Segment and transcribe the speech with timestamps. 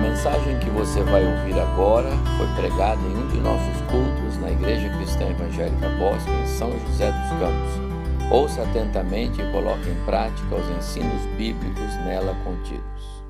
[0.00, 4.88] mensagem que você vai ouvir agora foi pregada em um de nossos cultos na Igreja
[4.96, 8.32] Cristã Evangélica Bosque, em São José dos Campos.
[8.32, 13.20] Ouça atentamente e coloque em prática os ensinos bíblicos nela contidos.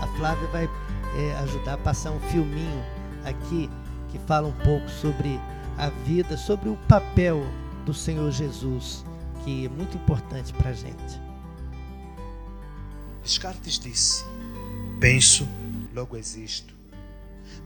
[0.00, 0.68] A Flávia vai
[1.16, 2.84] é, ajudar a passar um filminho
[3.24, 3.70] aqui
[4.10, 5.40] que fala um pouco sobre
[5.78, 7.42] a vida, sobre o papel
[7.86, 9.04] do Senhor Jesus,
[9.44, 11.20] que é muito importante para a gente.
[13.22, 14.24] Descartes disse:
[15.02, 15.48] Penso,
[15.92, 16.72] logo existo.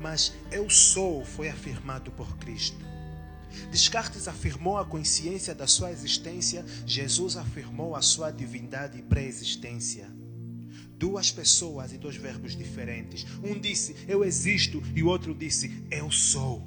[0.01, 2.83] Mas eu sou foi afirmado por Cristo.
[3.71, 10.11] Descartes afirmou a consciência da sua existência, Jesus afirmou a sua divindade e pré-existência.
[10.97, 13.27] Duas pessoas e dois verbos diferentes.
[13.45, 16.67] Um disse eu existo e o outro disse eu sou.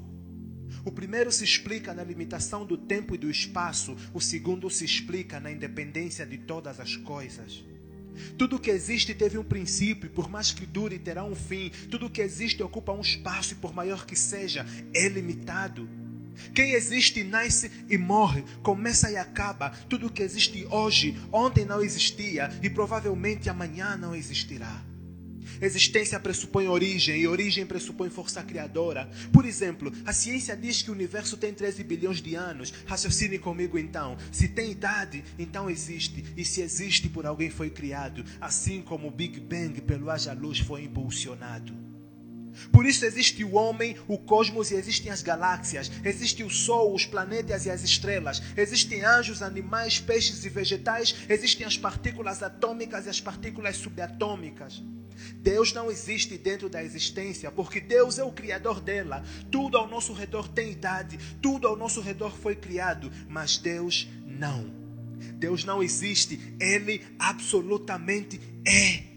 [0.85, 5.39] O primeiro se explica na limitação do tempo e do espaço, o segundo se explica
[5.39, 7.63] na independência de todas as coisas.
[8.37, 11.71] Tudo que existe teve um princípio, e por mais que dure, terá um fim.
[11.89, 15.87] Tudo que existe ocupa um espaço, e por maior que seja, é limitado.
[16.53, 19.71] Quem existe nasce e morre, começa e acaba.
[19.89, 24.88] Tudo que existe hoje, ontem não existia e provavelmente amanhã não existirá.
[25.61, 29.09] Existência pressupõe origem e origem pressupõe força criadora.
[29.31, 32.73] Por exemplo, a ciência diz que o universo tem 13 bilhões de anos.
[32.85, 34.17] Raciocine comigo então.
[34.31, 36.23] Se tem idade, então existe.
[36.35, 38.23] E se existe, por alguém foi criado.
[38.39, 41.88] Assim como o Big Bang pelo haja luz foi impulsionado.
[42.71, 45.91] Por isso existe o homem, o cosmos e existem as galáxias.
[46.03, 48.41] Existe o Sol, os planetas e as estrelas.
[48.55, 51.15] Existem anjos, animais, peixes e vegetais.
[51.27, 54.81] Existem as partículas atômicas e as partículas subatômicas.
[55.35, 59.23] Deus não existe dentro da existência, porque Deus é o criador dela.
[59.51, 64.73] Tudo ao nosso redor tem idade, tudo ao nosso redor foi criado, mas Deus não.
[65.35, 69.08] Deus não existe, ele absolutamente é.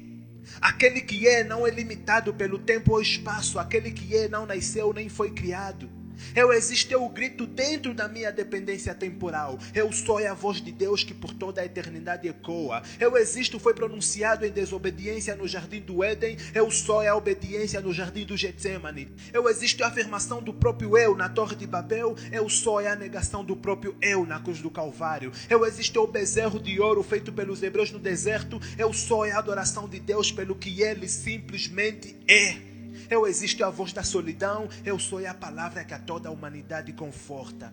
[0.63, 4.93] Aquele que é não é limitado pelo tempo ou espaço, aquele que é não nasceu
[4.93, 5.91] nem foi criado.
[6.35, 9.59] Eu existo, eu grito dentro da minha dependência temporal.
[9.75, 12.83] Eu sou a voz de Deus que por toda a eternidade ecoa.
[12.99, 16.37] Eu existo, foi pronunciado em desobediência no jardim do Éden.
[16.55, 19.11] Eu sou a obediência no jardim do Getsemane.
[19.33, 22.17] Eu existo, a afirmação do próprio eu na Torre de Babel.
[22.31, 25.33] Eu sou a negação do próprio eu na cruz do Calvário.
[25.49, 28.61] Eu existo, o bezerro de ouro feito pelos hebreus no deserto.
[28.79, 32.72] Eu sou a adoração de Deus pelo que ele simplesmente é.
[33.11, 36.93] Eu existo a voz da solidão, eu sou a palavra que a toda a humanidade
[36.93, 37.73] conforta.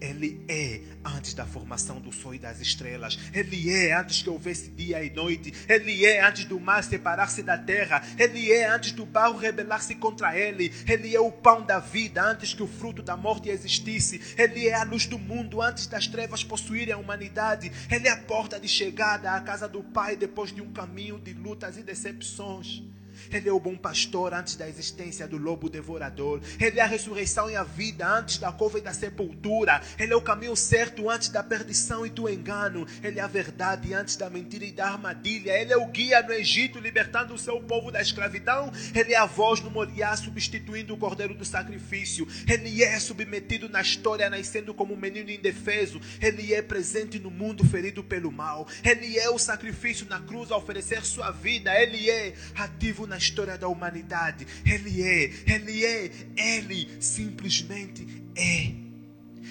[0.00, 3.18] Ele é antes da formação do sol e das estrelas.
[3.32, 5.52] Ele é antes que houvesse dia e noite.
[5.68, 8.02] Ele é antes do mar separar-se da terra.
[8.18, 10.72] Ele é antes do barro rebelar-se contra ele.
[10.86, 14.20] Ele é o pão da vida antes que o fruto da morte existisse.
[14.36, 17.72] Ele é a luz do mundo antes das trevas possuírem a humanidade.
[17.90, 21.32] Ele é a porta de chegada à casa do Pai depois de um caminho de
[21.32, 22.82] lutas e decepções.
[23.32, 26.40] Ele é o bom pastor antes da existência do lobo devorador.
[26.60, 29.80] Ele é a ressurreição e a vida antes da cova e da sepultura.
[29.98, 32.86] Ele é o caminho certo antes da perdição e do engano.
[33.02, 35.52] Ele é a verdade antes da mentira e da armadilha.
[35.52, 38.72] Ele é o guia no Egito, libertando o seu povo da escravidão.
[38.94, 42.26] Ele é a voz no Moriá, substituindo o cordeiro do sacrifício.
[42.48, 46.00] Ele é submetido na história, nascendo como um menino indefeso.
[46.20, 48.66] Ele é presente no mundo, ferido pelo mal.
[48.84, 51.74] Ele é o sacrifício na cruz a oferecer sua vida.
[51.80, 54.46] Ele é ativo na história da humanidade.
[54.64, 58.88] Ele é, ele é, ele simplesmente é.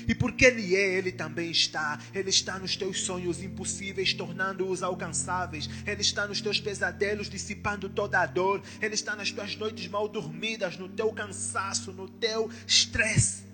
[0.08, 2.00] E porque Ele é, Ele também está.
[2.14, 5.70] Ele está nos teus sonhos impossíveis, tornando-os alcançáveis.
[5.86, 8.62] Ele está nos teus pesadelos, dissipando toda a dor.
[8.82, 13.47] Ele está nas tuas noites mal dormidas, no teu cansaço, no teu estresse.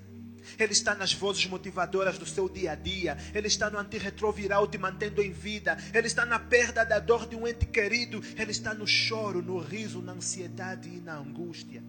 [0.60, 3.18] Ele está nas vozes motivadoras do seu dia a dia.
[3.34, 5.78] Ele está no antirretroviral te mantendo em vida.
[5.94, 8.22] Ele está na perda da dor de um ente querido.
[8.38, 11.84] Ele está no choro, no riso, na ansiedade e na angústia.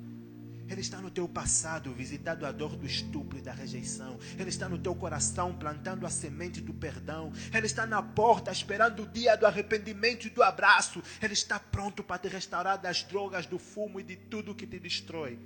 [0.68, 4.18] Ele está no teu passado, visitando a dor do estupro e da rejeição.
[4.38, 7.32] Ele está no teu coração, plantando a semente do perdão.
[7.52, 11.02] Ele está na porta, esperando o dia do arrependimento e do abraço.
[11.20, 14.78] Ele está pronto para te restaurar das drogas, do fumo e de tudo que te
[14.78, 15.38] destrói.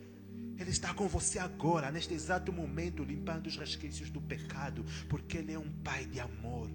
[0.58, 5.52] Ele está com você agora, neste exato momento, limpando os resquícios do pecado, porque Ele
[5.52, 6.68] é um Pai de amor.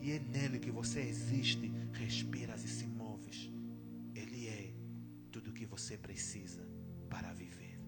[0.00, 3.48] E é nele que você existe, respiras e se moves.
[4.16, 4.74] Ele é
[5.30, 6.66] tudo o que você precisa
[7.08, 7.78] para viver.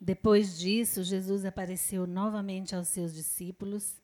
[0.00, 4.00] Depois disso, Jesus apareceu novamente aos seus discípulos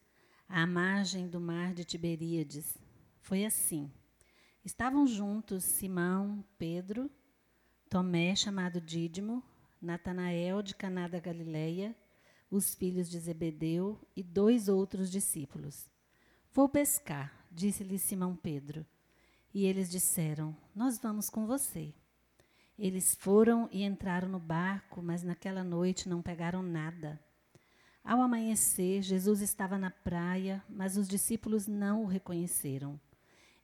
[0.46, 2.76] à margem do mar de Tiberíades.
[3.22, 3.90] Foi assim.
[4.62, 7.10] Estavam juntos Simão, Pedro,
[7.88, 9.42] Tomé, chamado Dídimo,
[9.80, 11.96] Natanael de Caná da Galileia,
[12.50, 15.88] os filhos de Zebedeu e dois outros discípulos.
[16.52, 18.84] Vou pescar, disse-lhe Simão Pedro.
[19.54, 21.94] E eles disseram: Nós vamos com você.
[22.78, 27.18] Eles foram e entraram no barco, mas naquela noite não pegaram nada.
[28.04, 33.00] Ao amanhecer, Jesus estava na praia, mas os discípulos não o reconheceram.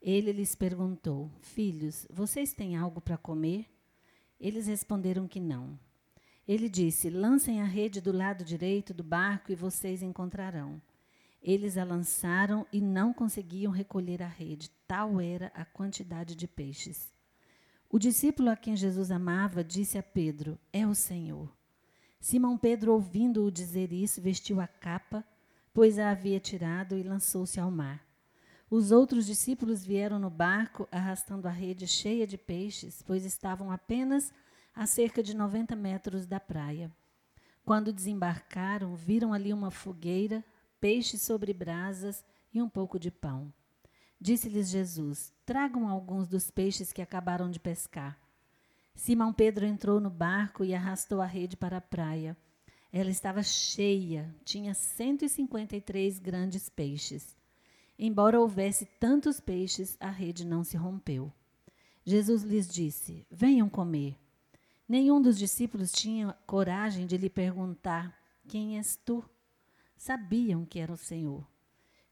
[0.00, 3.73] Ele lhes perguntou: Filhos, vocês têm algo para comer?
[4.44, 5.78] Eles responderam que não.
[6.46, 10.82] Ele disse: Lancem a rede do lado direito do barco e vocês encontrarão.
[11.42, 17.10] Eles a lançaram e não conseguiam recolher a rede, tal era a quantidade de peixes.
[17.88, 21.50] O discípulo a quem Jesus amava disse a Pedro: É o Senhor.
[22.20, 25.24] Simão Pedro, ouvindo-o dizer isso, vestiu a capa,
[25.72, 28.03] pois a havia tirado e lançou-se ao mar.
[28.70, 34.32] Os outros discípulos vieram no barco, arrastando a rede cheia de peixes, pois estavam apenas
[34.74, 36.90] a cerca de 90 metros da praia.
[37.64, 40.44] Quando desembarcaram, viram ali uma fogueira
[40.80, 43.52] peixe sobre brasas e um pouco de pão.
[44.20, 48.18] Disse-lhes Jesus: Tragam alguns dos peixes que acabaram de pescar.
[48.94, 52.36] Simão Pedro entrou no barco e arrastou a rede para a praia.
[52.92, 57.36] Ela estava cheia, tinha 153 grandes peixes.
[57.98, 61.32] Embora houvesse tantos peixes, a rede não se rompeu.
[62.04, 64.18] Jesus lhes disse: Venham comer.
[64.88, 69.24] Nenhum dos discípulos tinha coragem de lhe perguntar: Quem és tu?
[69.96, 71.46] sabiam que era o Senhor.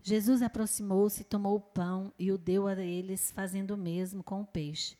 [0.02, 4.46] Jesus aproximou-se, tomou o pão e o deu a eles, fazendo o mesmo com o
[4.46, 4.96] peixe.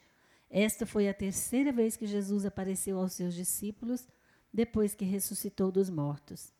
[0.50, 4.06] Esta foi a terceira vez que Jesus apareceu aos seus discípulos
[4.52, 6.52] depois que ressuscitou dos mortos.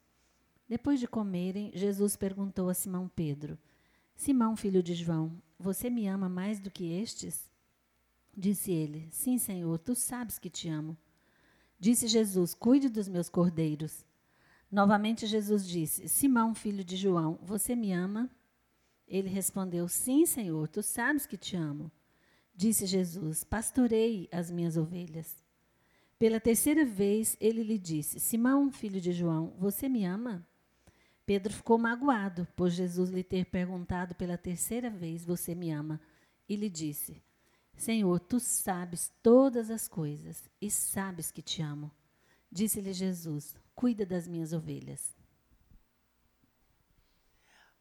[0.66, 3.58] Depois de comerem, Jesus perguntou a Simão Pedro:
[4.22, 7.50] Simão, filho de João, você me ama mais do que estes?
[8.36, 10.96] Disse ele: Sim, Senhor, tu sabes que te amo.
[11.76, 14.06] Disse Jesus: Cuide dos meus cordeiros.
[14.70, 18.30] Novamente Jesus disse: Simão, filho de João, você me ama?
[19.08, 21.90] Ele respondeu: Sim, Senhor, tu sabes que te amo.
[22.54, 25.42] Disse Jesus: Pastorei as minhas ovelhas.
[26.16, 30.46] Pela terceira vez ele lhe disse: Simão, filho de João, você me ama?
[31.32, 35.98] Pedro ficou magoado, por Jesus lhe ter perguntado pela terceira vez: Você me ama?
[36.46, 37.22] E lhe disse:
[37.74, 41.90] Senhor, tu sabes todas as coisas e sabes que te amo.
[42.50, 45.16] Disse-lhe Jesus: cuida das minhas ovelhas.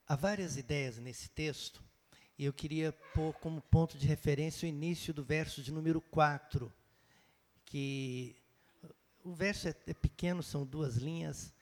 [0.07, 1.83] Há várias ideias nesse texto,
[2.39, 6.71] e eu queria pôr como ponto de referência o início do verso de número 4,
[7.65, 8.33] que
[9.25, 11.53] o verso é, é pequeno, são duas linhas,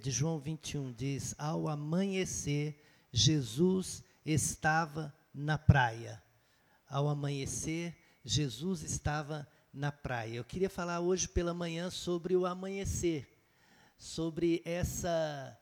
[0.00, 2.82] de João 21, diz: Ao amanhecer,
[3.12, 6.22] Jesus estava na praia.
[6.88, 10.36] Ao amanhecer, Jesus estava na praia.
[10.36, 13.32] Eu queria falar hoje pela manhã sobre o amanhecer
[14.02, 15.56] sobre essa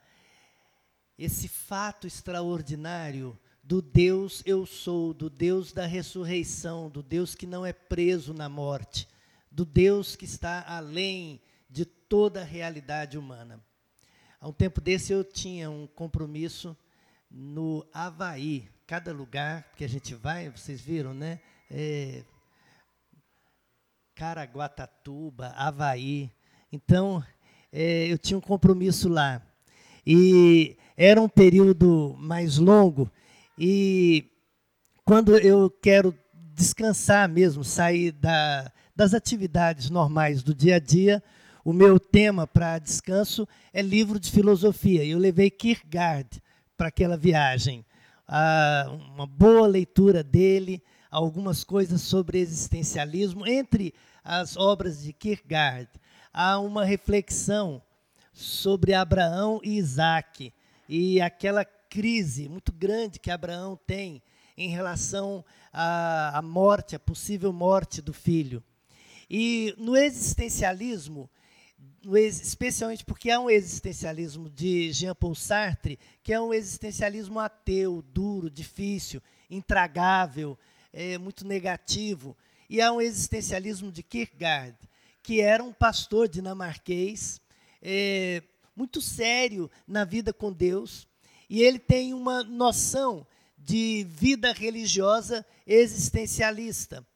[1.19, 7.67] esse fato extraordinário do Deus eu sou, do Deus da ressurreição, do Deus que não
[7.67, 9.07] é preso na morte,
[9.51, 13.63] do Deus que está além de toda a realidade humana.
[14.43, 16.75] Há um tempo desse eu tinha um compromisso
[17.31, 18.67] no Havaí.
[18.87, 21.41] Cada lugar que a gente vai, vocês viram, né?
[21.71, 22.25] É,
[24.15, 26.33] Caraguatatuba, Havaí.
[26.73, 27.23] Então,
[27.71, 29.43] é, eu tinha um compromisso lá.
[30.07, 33.13] E era um período mais longo.
[33.59, 34.25] E
[35.05, 36.17] quando eu quero
[36.55, 41.23] descansar mesmo, sair da, das atividades normais do dia a dia,
[41.65, 45.05] o meu tema para descanso é livro de filosofia.
[45.05, 46.43] Eu levei Kierkegaard
[46.77, 47.85] para aquela viagem.
[48.27, 55.89] Ah, uma boa leitura dele, algumas coisas sobre existencialismo, entre as obras de Kierkegaard
[56.33, 57.83] há uma reflexão
[58.33, 60.53] sobre Abraão e Isaac
[60.89, 64.23] e aquela crise muito grande que Abraão tem
[64.57, 68.63] em relação à, à morte, à possível morte do filho.
[69.29, 71.29] E no existencialismo,
[72.03, 79.23] especialmente porque há um existencialismo de Jean-Paul Sartre, que é um existencialismo ateu, duro, difícil,
[79.51, 80.59] intragável,
[80.93, 82.37] é, muito negativo.
[82.69, 84.77] E há um existencialismo de Kierkegaard,
[85.23, 87.41] que era um pastor dinamarquês,
[87.83, 88.43] é,
[88.75, 91.07] muito sério na vida com Deus,
[91.49, 93.27] e ele tem uma noção
[93.59, 97.07] de vida religiosa existencialista.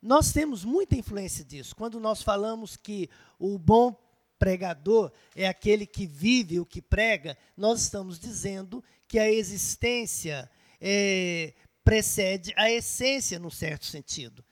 [0.00, 1.74] Nós temos muita influência disso.
[1.74, 3.96] Quando nós falamos que o bom
[4.38, 11.52] pregador é aquele que vive o que prega, nós estamos dizendo que a existência é,
[11.84, 14.44] precede a essência, num certo sentido.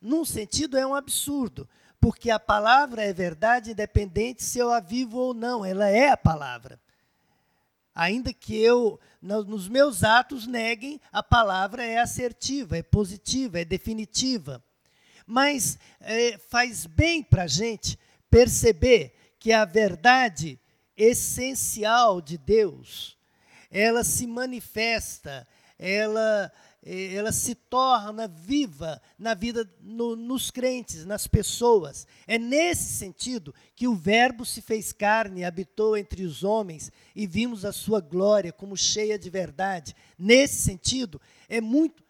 [0.00, 5.18] Num sentido, é um absurdo, porque a palavra é verdade independente se eu a vivo
[5.18, 6.78] ou não, ela é a palavra.
[7.94, 14.62] Ainda que eu, nos meus atos, neguem, a palavra é assertiva, é positiva, é definitiva.
[15.26, 17.98] Mas é, faz bem para a gente
[18.28, 20.58] perceber que a verdade
[20.96, 23.14] essencial de Deus,
[23.70, 25.46] ela se manifesta,
[25.78, 26.50] ela
[26.82, 32.06] ela se torna viva na vida, no, nos crentes, nas pessoas.
[32.26, 37.64] É nesse sentido que o Verbo se fez carne habitou entre os homens e vimos
[37.66, 39.94] a sua glória como cheia de verdade.
[40.18, 41.20] Nesse sentido,
[41.50, 42.02] é muito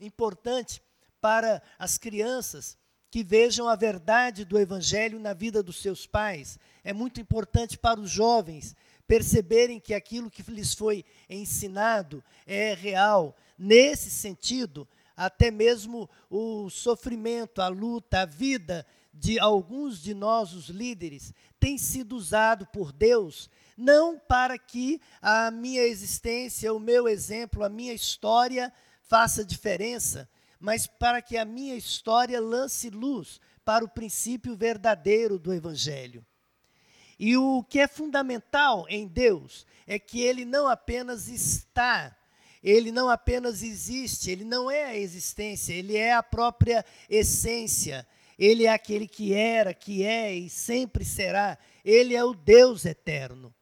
[0.00, 0.80] importante
[1.20, 2.78] para as crianças
[3.10, 6.58] que vejam a verdade do Evangelho na vida dos seus pais.
[6.84, 13.36] É muito importante para os jovens perceberem que aquilo que lhes foi ensinado é real.
[13.58, 14.86] Nesse sentido,
[15.16, 21.78] até mesmo o sofrimento, a luta, a vida de alguns de nós, os líderes, tem
[21.78, 27.94] sido usado por Deus não para que a minha existência, o meu exemplo, a minha
[27.94, 28.72] história
[29.02, 35.52] faça diferença, mas para que a minha história lance luz para o princípio verdadeiro do
[35.52, 36.24] Evangelho.
[37.18, 42.16] E o que é fundamental em Deus é que ele não apenas está,
[42.62, 48.06] ele não apenas existe, ele não é a existência, ele é a própria essência.
[48.38, 51.58] Ele é aquele que era, que é e sempre será.
[51.84, 53.52] Ele é o Deus eterno.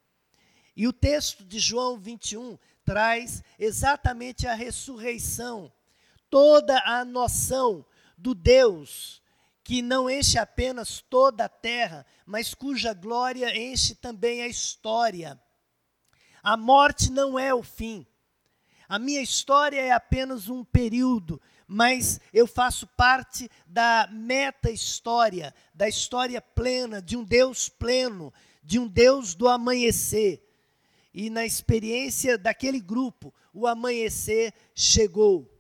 [0.76, 5.72] E o texto de João 21 traz exatamente a ressurreição,
[6.30, 7.84] toda a noção
[8.16, 9.22] do Deus
[9.66, 15.40] que não enche apenas toda a terra, mas cuja glória enche também a história.
[16.40, 18.06] A morte não é o fim.
[18.88, 26.40] A minha história é apenas um período, mas eu faço parte da meta-história, da história
[26.40, 30.48] plena, de um Deus pleno, de um Deus do amanhecer.
[31.12, 35.55] E na experiência daquele grupo, o amanhecer chegou.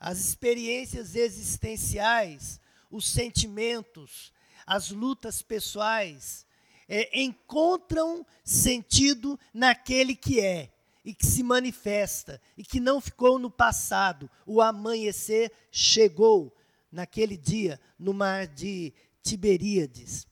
[0.00, 2.58] As experiências existenciais
[2.90, 4.32] os sentimentos,
[4.66, 6.44] as lutas pessoais,
[6.88, 10.72] é, encontram sentido naquele que é
[11.04, 14.28] e que se manifesta e que não ficou no passado.
[14.44, 16.54] O amanhecer chegou
[16.90, 18.92] naquele dia no mar de
[19.22, 20.26] Tiberíades.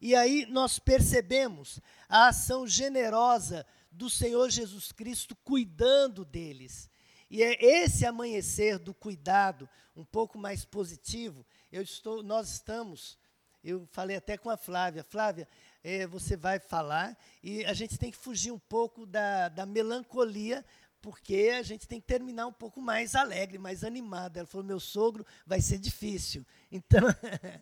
[0.00, 6.88] E aí nós percebemos a ação generosa do Senhor Jesus Cristo cuidando deles.
[7.30, 13.18] E é esse amanhecer do cuidado, um pouco mais positivo, eu estou, nós estamos,
[13.62, 15.48] eu falei até com a Flávia, Flávia,
[15.82, 20.64] é, você vai falar e a gente tem que fugir um pouco da, da melancolia,
[21.04, 24.38] porque a gente tem que terminar um pouco mais alegre, mais animado.
[24.38, 26.44] Ela falou: meu sogro vai ser difícil.
[26.72, 27.06] Então,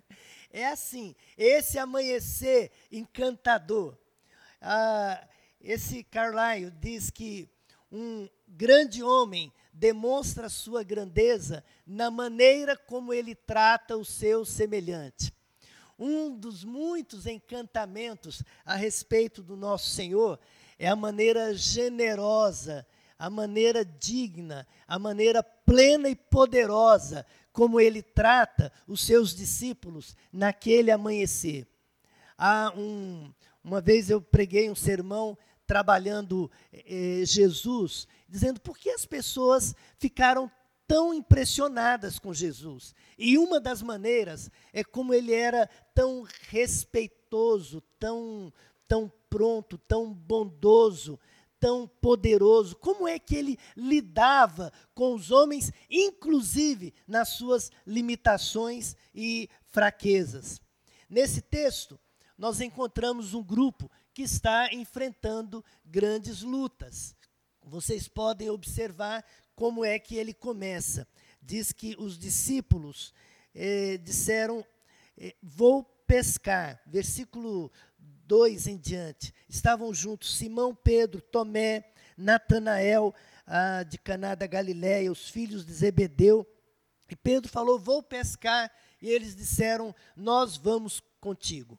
[0.51, 3.99] é assim, esse amanhecer encantador.
[4.59, 5.29] Ah,
[5.61, 7.47] esse Carlyle diz que
[7.91, 15.33] um grande homem demonstra sua grandeza na maneira como ele trata o seu semelhante.
[15.99, 20.39] Um dos muitos encantamentos a respeito do nosso Senhor
[20.79, 22.87] é a maneira generosa,
[23.19, 30.91] a maneira digna, a maneira plena e poderosa como ele trata os seus discípulos naquele
[30.91, 31.67] amanhecer.
[32.37, 33.33] Há um,
[33.63, 40.51] uma vez eu preguei um sermão trabalhando eh, Jesus dizendo por que as pessoas ficaram
[40.87, 42.95] tão impressionadas com Jesus.
[43.19, 48.51] E uma das maneiras é como ele era tão respeitoso, tão,
[48.89, 51.21] tão pronto, tão bondoso,
[51.61, 52.75] tão poderoso.
[52.77, 60.59] Como é que ele lidava com os homens, inclusive nas suas limitações e fraquezas.
[61.07, 62.01] Nesse texto,
[62.39, 67.15] nós encontramos um grupo que está enfrentando grandes lutas
[67.65, 71.07] vocês podem observar como é que ele começa.
[71.41, 73.13] Diz que os discípulos
[73.55, 74.65] eh, disseram:
[75.17, 76.81] eh, Vou pescar.
[76.87, 77.71] Versículo
[78.27, 79.33] 2 em diante.
[79.49, 83.15] Estavam juntos Simão, Pedro, Tomé, Natanael,
[83.47, 86.47] ah, de Caná da Galiléia, os filhos de Zebedeu.
[87.11, 88.71] E Pedro falou: Vou pescar.
[89.01, 91.79] E eles disseram: Nós vamos contigo.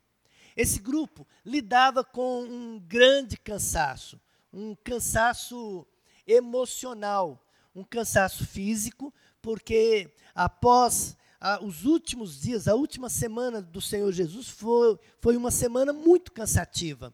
[0.56, 4.20] Esse grupo lidava com um grande cansaço
[4.54, 5.86] um cansaço
[6.28, 7.44] emocional,
[7.76, 11.18] um cansaço físico, porque após
[11.62, 17.14] os últimos dias, a última semana do Senhor Jesus foi, foi uma semana muito cansativa,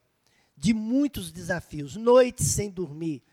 [0.56, 3.24] de muitos desafios, noites sem dormir.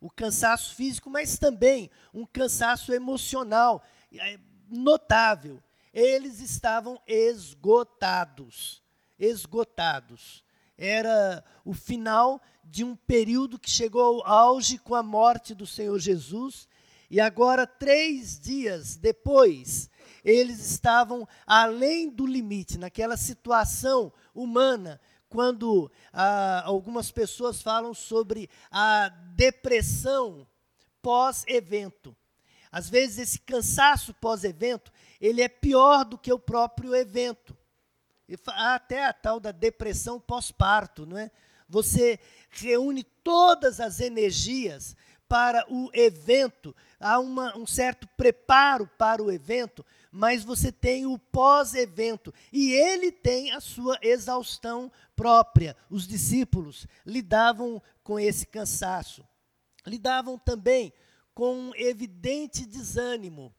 [0.00, 4.38] O cansaço físico, mas também um cansaço emocional é,
[4.70, 5.62] notável.
[5.92, 8.82] Eles estavam esgotados,
[9.18, 10.42] esgotados.
[10.80, 15.98] Era o final de um período que chegou ao auge com a morte do Senhor
[15.98, 16.66] Jesus.
[17.10, 19.90] E agora, três dias depois,
[20.24, 29.10] eles estavam além do limite, naquela situação humana, quando ah, algumas pessoas falam sobre a
[29.34, 30.46] depressão
[31.02, 32.16] pós-evento.
[32.72, 37.54] Às vezes, esse cansaço pós-evento, ele é pior do que o próprio evento.
[38.46, 41.30] Até a tal da depressão pós-parto, não é?
[41.68, 42.18] Você
[42.50, 44.96] reúne todas as energias
[45.28, 51.16] para o evento, há uma, um certo preparo para o evento, mas você tem o
[51.16, 55.76] pós-evento e ele tem a sua exaustão própria.
[55.88, 59.24] Os discípulos lidavam com esse cansaço,
[59.86, 60.92] lidavam também
[61.32, 63.54] com um evidente desânimo.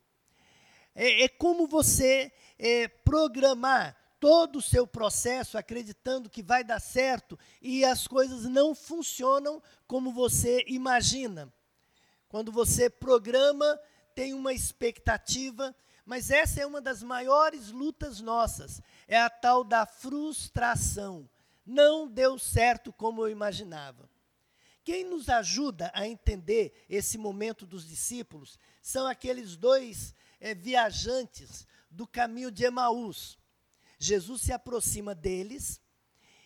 [0.94, 7.38] É, é como você é, programar todo o seu processo acreditando que vai dar certo
[7.60, 11.51] e as coisas não funcionam como você imagina.
[12.30, 13.80] Quando você programa,
[14.13, 15.75] tem uma expectativa,
[16.06, 21.28] mas essa é uma das maiores lutas nossas, é a tal da frustração.
[21.66, 24.08] Não deu certo como eu imaginava.
[24.84, 32.06] Quem nos ajuda a entender esse momento dos discípulos são aqueles dois é, viajantes do
[32.06, 33.40] caminho de Emaús.
[34.03, 35.79] Jesus se aproxima deles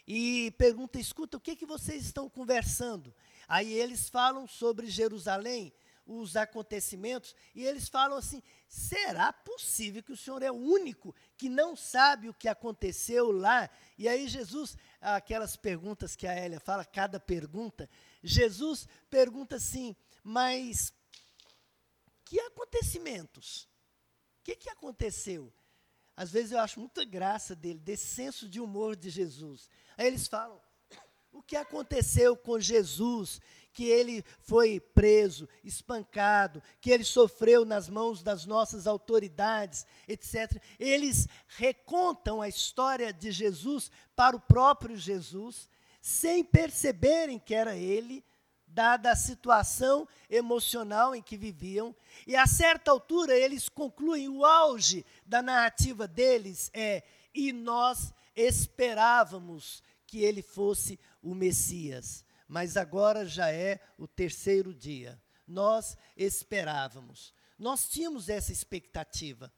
[0.05, 3.15] e pergunta: escuta, o que, que vocês estão conversando?
[3.47, 5.73] Aí eles falam sobre Jerusalém,
[6.05, 11.47] os acontecimentos, e eles falam assim: será possível que o Senhor é o único que
[11.47, 13.69] não sabe o que aconteceu lá?
[13.97, 17.89] E aí Jesus, aquelas perguntas que a Hélia fala, cada pergunta,
[18.21, 20.93] Jesus pergunta assim: mas
[22.25, 23.69] que acontecimentos?
[24.41, 25.53] O que, que aconteceu?
[26.15, 29.69] Às vezes eu acho muita graça dele, desse senso de humor de Jesus.
[29.97, 30.59] Aí eles falam:
[31.31, 33.41] o que aconteceu com Jesus,
[33.73, 40.61] que ele foi preso, espancado, que ele sofreu nas mãos das nossas autoridades, etc.
[40.79, 45.67] Eles recontam a história de Jesus para o próprio Jesus,
[46.01, 48.23] sem perceberem que era ele
[48.75, 51.95] dada a situação emocional em que viviam.
[52.27, 57.01] E a certa altura eles concluem o auge da narrativa deles é
[57.33, 65.19] e nós esperávamos que ele fosse o Messias, mas agora já é o terceiro dia.
[65.47, 67.33] Nós esperávamos.
[67.57, 69.51] Nós tínhamos essa expectativa.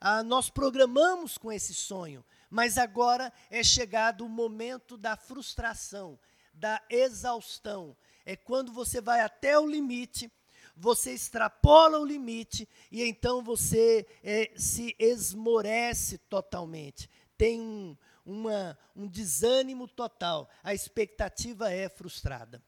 [0.00, 6.18] Ah, nós programamos com esse sonho, mas agora é chegado o momento da frustração,
[6.52, 10.30] da exaustão, é quando você vai até o limite,
[10.76, 17.08] você extrapola o limite e então você é, se esmorece totalmente.
[17.38, 20.50] Tem um, uma, um desânimo total.
[20.62, 22.62] A expectativa é frustrada.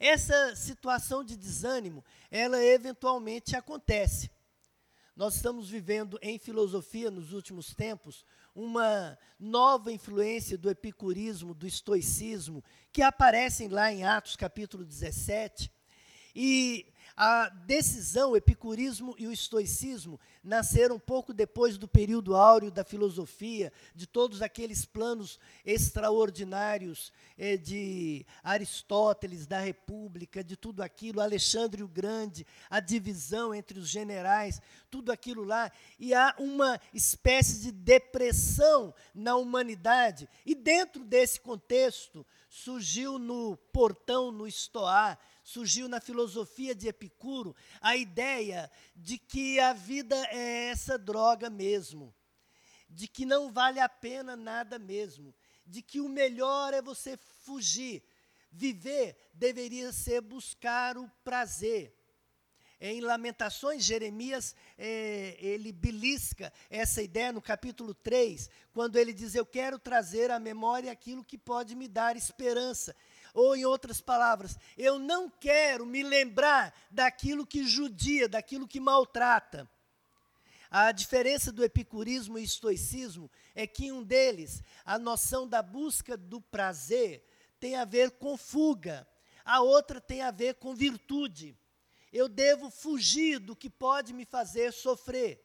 [0.00, 4.30] Essa situação de desânimo, ela eventualmente acontece.
[5.14, 8.24] Nós estamos vivendo em filosofia nos últimos tempos
[8.56, 15.70] uma nova influência do epicurismo, do estoicismo, que aparecem lá em Atos capítulo 17.
[16.38, 22.84] E a decisão, o epicurismo e o estoicismo nasceram pouco depois do período áureo da
[22.84, 31.82] filosofia, de todos aqueles planos extraordinários eh, de Aristóteles, da República, de tudo aquilo, Alexandre
[31.82, 35.72] o Grande, a divisão entre os generais, tudo aquilo lá.
[35.98, 40.28] E há uma espécie de depressão na humanidade.
[40.44, 47.96] E dentro desse contexto, surgiu no portão, no Estoá, surgiu na filosofia de Epicuro a
[47.96, 52.12] ideia de que a vida é essa droga mesmo,
[52.90, 55.32] de que não vale a pena nada mesmo,
[55.64, 58.02] de que o melhor é você fugir.
[58.50, 61.94] Viver deveria ser buscar o prazer.
[62.80, 69.46] Em Lamentações, Jeremias, é, ele belisca essa ideia no capítulo 3, quando ele diz: Eu
[69.46, 72.96] quero trazer à memória aquilo que pode me dar esperança.
[73.36, 79.70] Ou, em outras palavras, eu não quero me lembrar daquilo que judia, daquilo que maltrata.
[80.70, 86.40] A diferença do epicurismo e estoicismo é que um deles, a noção da busca do
[86.40, 87.22] prazer,
[87.60, 89.06] tem a ver com fuga,
[89.44, 91.54] a outra tem a ver com virtude.
[92.10, 95.44] Eu devo fugir do que pode me fazer sofrer.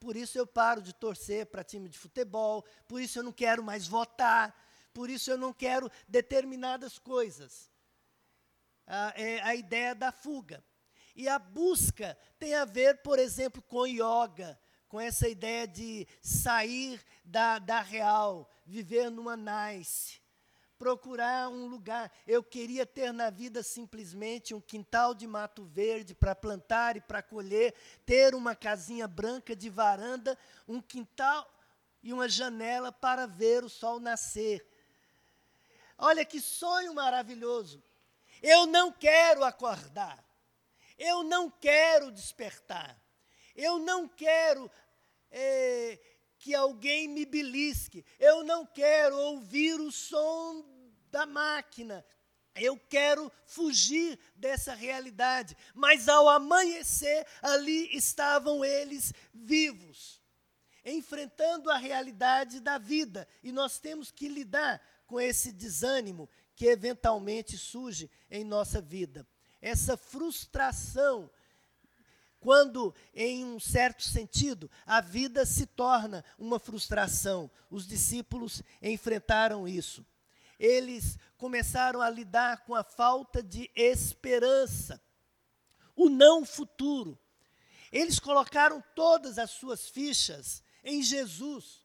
[0.00, 3.62] Por isso eu paro de torcer para time de futebol, por isso eu não quero
[3.62, 4.52] mais votar,
[4.98, 7.70] por isso eu não quero determinadas coisas.
[8.84, 10.60] Ah, é a ideia da fuga.
[11.14, 14.58] E a busca tem a ver, por exemplo, com yoga,
[14.88, 20.20] com essa ideia de sair da, da real, viver numa nice,
[20.76, 22.10] procurar um lugar.
[22.26, 27.22] Eu queria ter na vida simplesmente um quintal de mato verde para plantar e para
[27.22, 27.72] colher,
[28.04, 31.48] ter uma casinha branca de varanda, um quintal
[32.02, 34.66] e uma janela para ver o sol nascer.
[35.98, 37.82] Olha que sonho maravilhoso.
[38.40, 40.24] Eu não quero acordar.
[40.96, 42.96] Eu não quero despertar.
[43.54, 44.70] Eu não quero
[45.30, 45.98] é,
[46.38, 48.04] que alguém me belisque.
[48.18, 50.64] Eu não quero ouvir o som
[51.10, 52.04] da máquina.
[52.54, 55.56] Eu quero fugir dessa realidade.
[55.74, 60.20] Mas ao amanhecer, ali estavam eles vivos,
[60.84, 63.26] enfrentando a realidade da vida.
[63.42, 69.26] E nós temos que lidar com esse desânimo que eventualmente surge em nossa vida.
[69.60, 71.28] Essa frustração
[72.40, 77.50] quando, em um certo sentido, a vida se torna uma frustração.
[77.68, 80.06] Os discípulos enfrentaram isso.
[80.58, 85.00] Eles começaram a lidar com a falta de esperança,
[85.96, 87.18] o não futuro.
[87.90, 91.84] Eles colocaram todas as suas fichas em Jesus,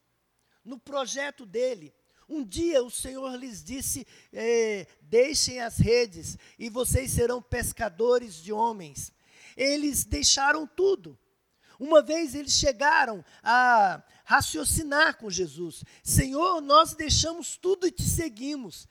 [0.64, 1.92] no projeto dele.
[2.28, 8.52] Um dia o Senhor lhes disse: eh, Deixem as redes e vocês serão pescadores de
[8.52, 9.12] homens
[9.56, 11.18] eles deixaram tudo.
[11.78, 18.88] Uma vez eles chegaram a raciocinar com Jesus: Senhor, nós deixamos tudo e te seguimos.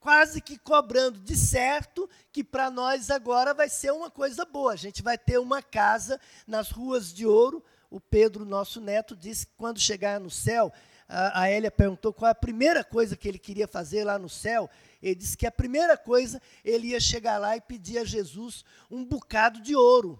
[0.00, 4.72] Quase que cobrando de certo que para nós agora vai ser uma coisa boa.
[4.72, 7.64] A gente vai ter uma casa nas ruas de ouro.
[7.90, 10.72] O Pedro, nosso neto, disse que quando chegar no céu,
[11.08, 14.70] a, Elia perguntou qual a primeira coisa que ele queria fazer lá no céu.
[15.02, 19.04] Ele disse que a primeira coisa ele ia chegar lá e pedir a Jesus um
[19.04, 20.18] bocado de ouro.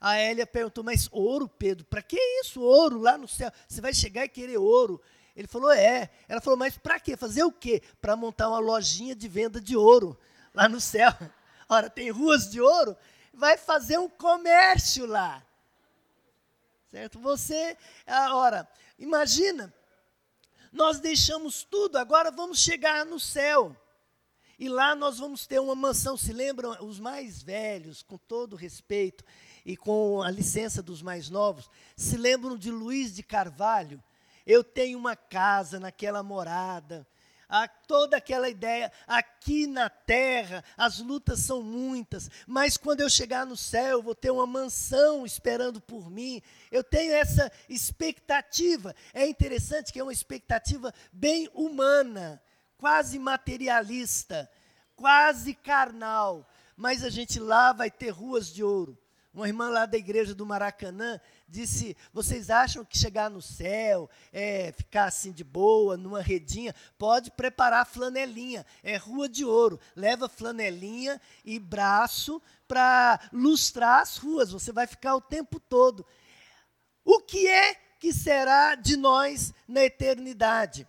[0.00, 1.86] A Elia perguntou, mas ouro, Pedro?
[1.86, 3.50] Para que isso, ouro lá no céu?
[3.66, 5.00] Você vai chegar e querer ouro?
[5.34, 6.10] Ele falou, é.
[6.28, 7.16] Ela falou, mas para quê?
[7.16, 7.82] Fazer o quê?
[8.02, 10.18] Para montar uma lojinha de venda de ouro
[10.52, 11.10] lá no céu.
[11.70, 12.94] Ora, tem ruas de ouro?
[13.32, 15.42] Vai fazer um comércio lá.
[16.94, 17.18] Certo?
[17.18, 17.76] Você,
[18.06, 19.74] ora, imagina,
[20.70, 23.76] nós deixamos tudo, agora vamos chegar no céu.
[24.56, 26.16] E lá nós vamos ter uma mansão.
[26.16, 29.24] Se lembram, os mais velhos, com todo respeito
[29.66, 34.00] e com a licença dos mais novos, se lembram de Luiz de Carvalho?
[34.46, 37.04] Eu tenho uma casa naquela morada,
[37.48, 43.46] a toda aquela ideia, aqui na terra as lutas são muitas, mas quando eu chegar
[43.46, 46.42] no céu, eu vou ter uma mansão esperando por mim.
[46.70, 48.94] Eu tenho essa expectativa.
[49.12, 52.42] É interessante que é uma expectativa bem humana,
[52.78, 54.50] quase materialista,
[54.96, 58.98] quase carnal, mas a gente lá vai ter ruas de ouro.
[59.32, 64.72] Uma irmã lá da igreja do Maracanã disse: Vocês acham que chegar no céu, é,
[64.72, 69.78] ficar assim de boa, numa redinha, pode preparar flanelinha, é rua de ouro.
[69.94, 76.04] Leva flanelinha e braço para lustrar as ruas, você vai ficar o tempo todo.
[77.04, 80.88] O que é que será de nós na eternidade?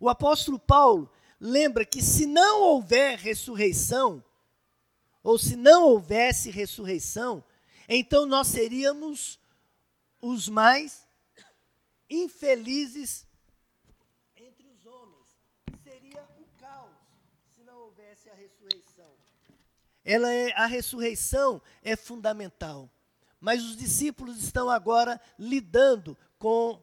[0.00, 4.22] O apóstolo Paulo lembra que se não houver ressurreição,
[5.22, 7.44] ou se não houvesse ressurreição,
[7.88, 9.38] então nós seríamos
[10.20, 11.06] os mais
[12.10, 13.26] infelizes
[14.36, 15.26] entre os homens.
[15.82, 16.96] Seria o caos
[17.54, 19.10] se não houvesse a ressurreição.
[20.04, 22.90] Ela é, a ressurreição é fundamental.
[23.40, 26.82] Mas os discípulos estão agora lidando com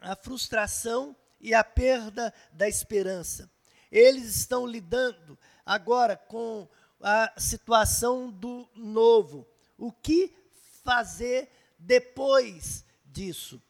[0.00, 3.50] a frustração e a perda da esperança.
[3.90, 6.68] Eles estão lidando Agora, com
[7.00, 9.46] a situação do novo,
[9.78, 10.34] o que
[10.82, 13.62] fazer depois disso?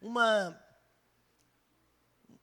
[0.00, 0.58] Uma,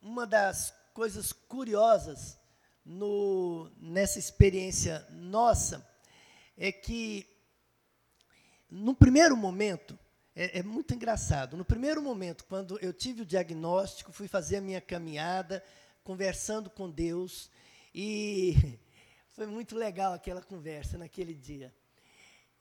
[0.01, 2.38] uma das coisas curiosas
[2.84, 5.88] no, nessa experiência nossa
[6.58, 7.27] é que,
[8.69, 9.97] no primeiro momento,
[10.36, 11.55] é, é, muito engraçado.
[11.55, 15.63] No primeiro momento, quando eu tive o diagnóstico, fui fazer a minha caminhada,
[16.03, 17.49] conversando com Deus,
[17.93, 18.77] e
[19.36, 21.74] foi muito legal aquela conversa naquele dia.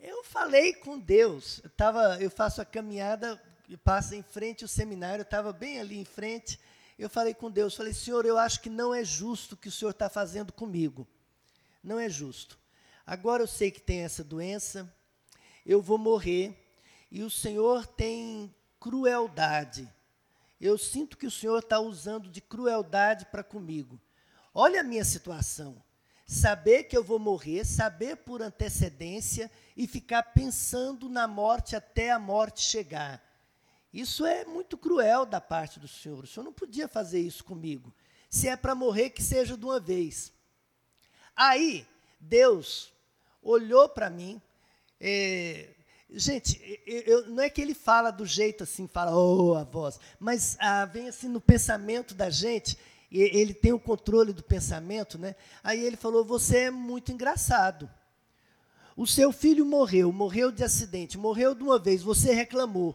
[0.00, 1.60] Eu falei com Deus.
[1.62, 3.40] Eu, tava, eu faço a caminhada,
[3.84, 6.58] passo em frente o seminário, eu estava bem ali em frente.
[6.98, 9.72] Eu falei com Deus, falei, Senhor, eu acho que não é justo o que o
[9.72, 11.06] Senhor está fazendo comigo.
[11.80, 12.58] Não é justo.
[13.06, 14.92] Agora eu sei que tem essa doença,
[15.64, 16.58] eu vou morrer,
[17.08, 19.88] e o Senhor tem crueldade.
[20.60, 24.00] Eu sinto que o Senhor está usando de crueldade para comigo.
[24.52, 25.80] Olha a minha situação.
[26.26, 32.18] Saber que eu vou morrer, saber por antecedência e ficar pensando na morte até a
[32.18, 33.22] morte chegar.
[33.92, 36.24] Isso é muito cruel da parte do Senhor.
[36.24, 37.94] O Senhor não podia fazer isso comigo.
[38.28, 40.32] Se é para morrer, que seja de uma vez.
[41.36, 41.86] Aí,
[42.18, 42.92] Deus
[43.42, 44.40] olhou para mim.
[45.00, 45.68] É,
[46.10, 50.56] gente, eu, não é que ele fala do jeito assim, fala, oh, a voz, mas
[50.58, 52.78] ah, vem assim no pensamento da gente,
[53.20, 55.36] ele tem o controle do pensamento, né?
[55.62, 57.88] Aí ele falou: Você é muito engraçado.
[58.96, 62.94] O seu filho morreu, morreu de acidente, morreu de uma vez, você reclamou.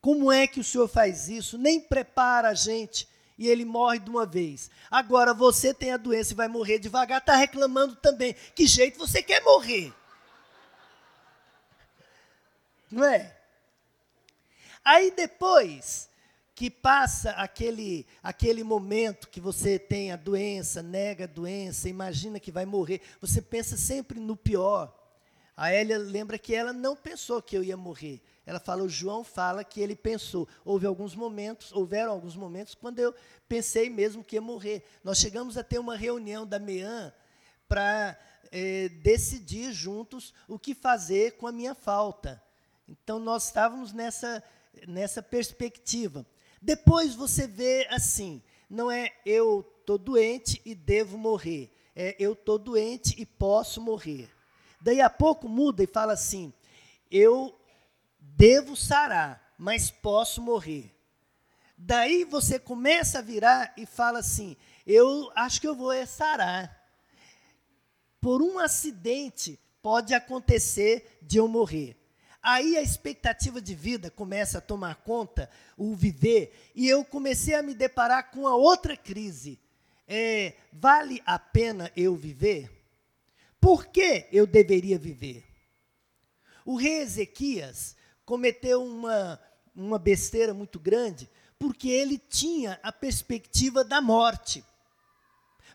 [0.00, 1.58] Como é que o senhor faz isso?
[1.58, 4.70] Nem prepara a gente e ele morre de uma vez.
[4.90, 8.34] Agora você tem a doença e vai morrer devagar, está reclamando também.
[8.54, 9.92] Que jeito você quer morrer?
[12.90, 13.36] Não é?
[14.84, 16.08] Aí depois
[16.54, 22.52] que passa aquele, aquele momento que você tem a doença, nega a doença, imagina que
[22.52, 24.94] vai morrer, você pensa sempre no pior.
[25.56, 28.20] A Elia lembra que ela não pensou que eu ia morrer.
[28.46, 30.48] Ela fala, o João fala que ele pensou.
[30.64, 33.14] Houve alguns momentos, houveram alguns momentos quando eu
[33.48, 34.84] pensei mesmo que ia morrer.
[35.02, 37.12] Nós chegamos a ter uma reunião da MEAN
[37.68, 38.18] para
[38.50, 42.42] é, decidir juntos o que fazer com a minha falta.
[42.88, 44.42] Então nós estávamos nessa,
[44.86, 46.26] nessa perspectiva.
[46.64, 52.58] Depois você vê assim, não é eu estou doente e devo morrer, é eu estou
[52.58, 54.30] doente e posso morrer.
[54.80, 56.54] Daí a pouco muda e fala assim,
[57.10, 57.54] eu
[58.18, 60.90] devo sarar, mas posso morrer.
[61.76, 66.82] Daí você começa a virar e fala assim: eu acho que eu vou é sarar.
[68.22, 71.94] Por um acidente pode acontecer de eu morrer.
[72.46, 77.62] Aí a expectativa de vida começa a tomar conta, o viver, e eu comecei a
[77.62, 79.58] me deparar com a outra crise.
[80.06, 82.70] É, vale a pena eu viver?
[83.58, 85.42] Por que eu deveria viver?
[86.66, 89.40] O rei Ezequias, cometeu uma,
[89.74, 94.62] uma besteira muito grande, porque ele tinha a perspectiva da morte.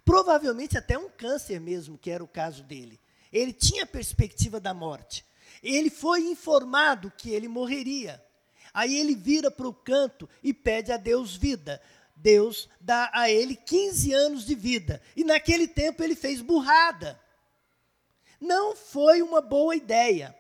[0.06, 3.00] Provavelmente até um câncer mesmo, que era o caso dele.
[3.34, 5.26] Ele tinha a perspectiva da morte.
[5.64, 8.24] Ele foi informado que ele morreria.
[8.74, 11.82] Aí ele vira para o canto e pede a Deus vida.
[12.16, 15.02] Deus dá a ele 15 anos de vida.
[15.16, 17.20] E naquele tempo ele fez burrada.
[18.40, 20.36] Não foi uma boa ideia.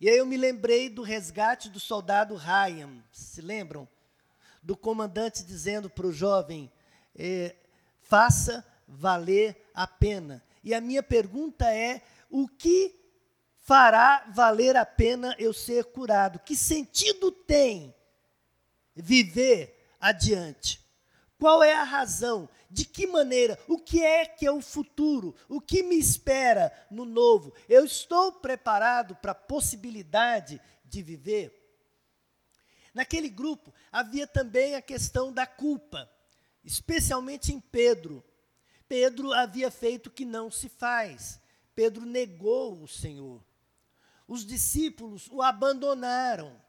[0.00, 3.88] E aí eu me lembrei do resgate do soldado Ryan, se lembram?
[4.62, 6.70] Do comandante dizendo para o jovem:
[7.16, 7.54] é,
[8.02, 10.42] faça valer a pena.
[10.62, 13.03] E a minha pergunta é: o que
[13.64, 16.38] fará valer a pena eu ser curado?
[16.38, 17.94] Que sentido tem
[18.94, 20.84] viver adiante?
[21.38, 23.58] Qual é a razão de que maneira?
[23.66, 25.34] O que é que é o futuro?
[25.48, 27.54] O que me espera no novo?
[27.68, 31.60] Eu estou preparado para a possibilidade de viver?
[32.92, 36.08] Naquele grupo havia também a questão da culpa,
[36.62, 38.22] especialmente em Pedro.
[38.86, 41.40] Pedro havia feito o que não se faz.
[41.74, 43.42] Pedro negou o Senhor.
[44.26, 46.60] Os discípulos o abandonaram.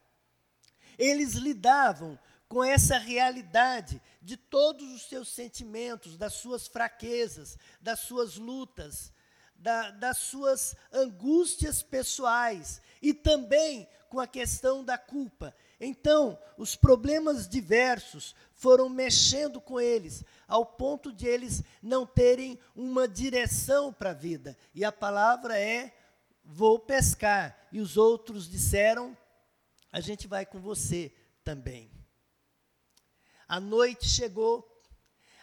[0.97, 8.37] Eles lidavam com essa realidade de todos os seus sentimentos, das suas fraquezas, das suas
[8.37, 9.11] lutas,
[9.55, 15.55] da, das suas angústias pessoais e também com a questão da culpa.
[15.79, 23.07] Então, os problemas diversos foram mexendo com eles, ao ponto de eles não terem uma
[23.07, 24.57] direção para a vida.
[24.73, 25.93] E a palavra é:
[26.45, 27.57] vou pescar.
[27.71, 29.17] E os outros disseram:
[29.91, 31.11] a gente vai com você
[31.43, 31.91] também.
[33.47, 34.81] A noite chegou,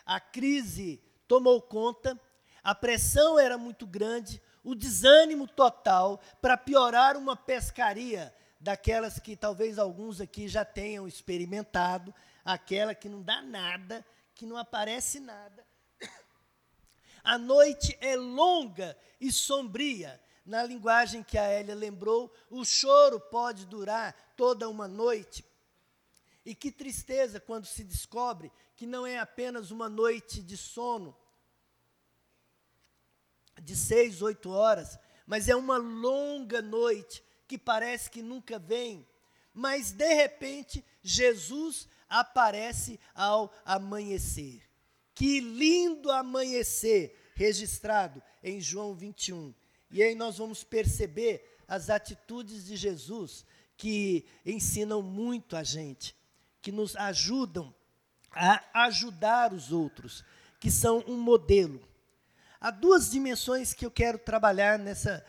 [0.05, 2.21] a crise tomou conta,
[2.63, 9.79] a pressão era muito grande, o desânimo total para piorar uma pescaria daquelas que talvez
[9.79, 15.67] alguns aqui já tenham experimentado, aquela que não dá nada, que não aparece nada.
[17.25, 20.21] A noite é longa e sombria.
[20.45, 25.45] Na linguagem que a Elia lembrou, o choro pode durar toda uma noite.
[26.45, 31.17] E que tristeza quando se descobre que não é apenas uma noite de sono
[33.61, 39.07] de seis, oito horas, mas é uma longa noite que parece que nunca vem.
[39.55, 44.63] Mas, de repente, Jesus aparece ao amanhecer.
[45.15, 49.55] Que lindo amanhecer registrado em João 21.
[49.93, 53.45] E aí nós vamos perceber as atitudes de Jesus
[53.77, 56.15] que ensinam muito a gente
[56.63, 57.75] que nos ajudam
[58.31, 60.25] a ajudar os outros,
[60.61, 61.83] que são um modelo.
[62.61, 65.23] Há duas dimensões que eu quero trabalhar nessa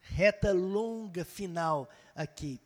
[0.00, 2.60] reta longa final aqui.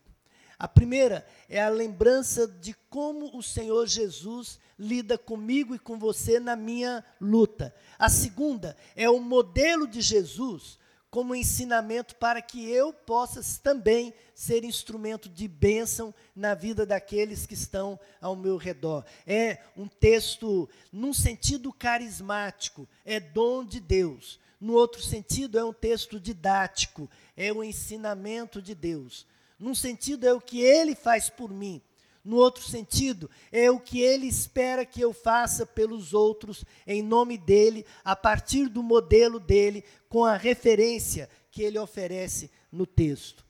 [0.58, 6.40] A primeira é a lembrança de como o Senhor Jesus lida comigo e com você
[6.40, 7.74] na minha luta.
[7.98, 10.78] A segunda é o modelo de Jesus
[11.10, 17.54] como ensinamento para que eu possa também ser instrumento de bênção na vida daqueles que
[17.54, 19.04] estão ao meu redor.
[19.26, 24.38] É um texto, num sentido carismático, é dom de Deus.
[24.60, 29.26] No outro sentido, é um texto didático, é o ensinamento de Deus.
[29.58, 31.82] Num sentido, é o que ele faz por mim.
[32.22, 37.38] No outro sentido, é o que ele espera que eu faça pelos outros, em nome
[37.38, 43.44] dele, a partir do modelo dele, com a referência que ele oferece no texto.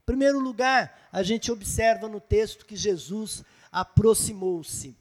[0.00, 4.94] Em primeiro lugar, a gente observa no texto que Jesus aproximou-se.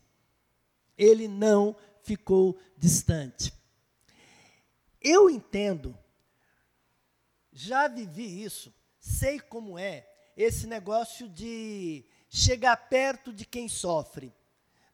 [0.97, 3.53] Ele não ficou distante.
[5.01, 5.97] Eu entendo,
[7.51, 14.33] já vivi isso, sei como é esse negócio de chegar perto de quem sofre,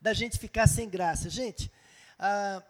[0.01, 1.29] da gente ficar sem graça.
[1.29, 1.71] Gente,
[2.17, 2.63] ah,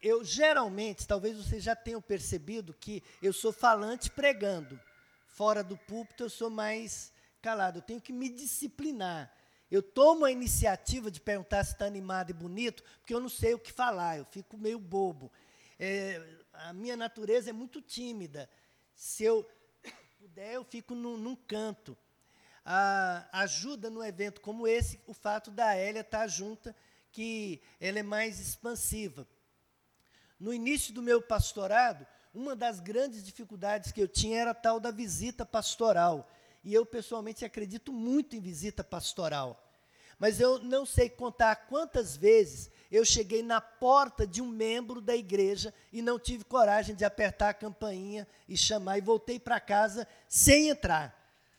[0.00, 4.80] eu geralmente, talvez vocês já tenham percebido que eu sou falante pregando.
[5.26, 7.78] Fora do púlpito eu sou mais calado.
[7.78, 9.34] Eu tenho que me disciplinar.
[9.68, 13.52] Eu tomo a iniciativa de perguntar se está animado e bonito, porque eu não sei
[13.52, 15.30] o que falar, eu fico meio bobo.
[15.78, 18.48] É, a minha natureza é muito tímida.
[18.94, 19.46] Se eu
[20.18, 21.98] puder, eu fico num, num canto
[23.32, 26.74] ajuda no evento como esse o fato da Hélia estar junta,
[27.10, 29.26] que ela é mais expansiva.
[30.38, 34.78] No início do meu pastorado, uma das grandes dificuldades que eu tinha era a tal
[34.78, 36.30] da visita pastoral.
[36.62, 39.64] E eu, pessoalmente, acredito muito em visita pastoral.
[40.18, 45.14] Mas eu não sei contar quantas vezes eu cheguei na porta de um membro da
[45.14, 50.06] igreja e não tive coragem de apertar a campainha e chamar, e voltei para casa
[50.28, 51.17] sem entrar.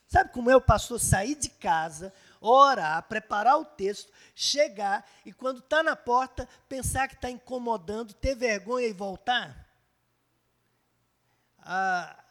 [0.10, 5.60] Sabe como é o pastor sair de casa, orar, preparar o texto, chegar e quando
[5.60, 9.70] está na porta, pensar que está incomodando, ter vergonha e voltar?
[11.60, 12.24] Ah,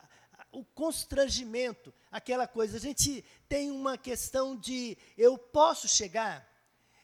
[0.50, 2.78] o constrangimento, aquela coisa.
[2.78, 6.44] A gente tem uma questão de eu posso chegar?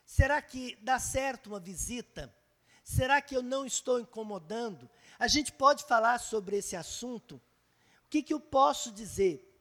[0.04, 2.34] Será que dá certo uma visita?
[2.82, 4.90] Será que eu não estou incomodando?
[5.20, 7.36] A gente pode falar sobre esse assunto?
[8.06, 9.53] O que, que eu posso dizer?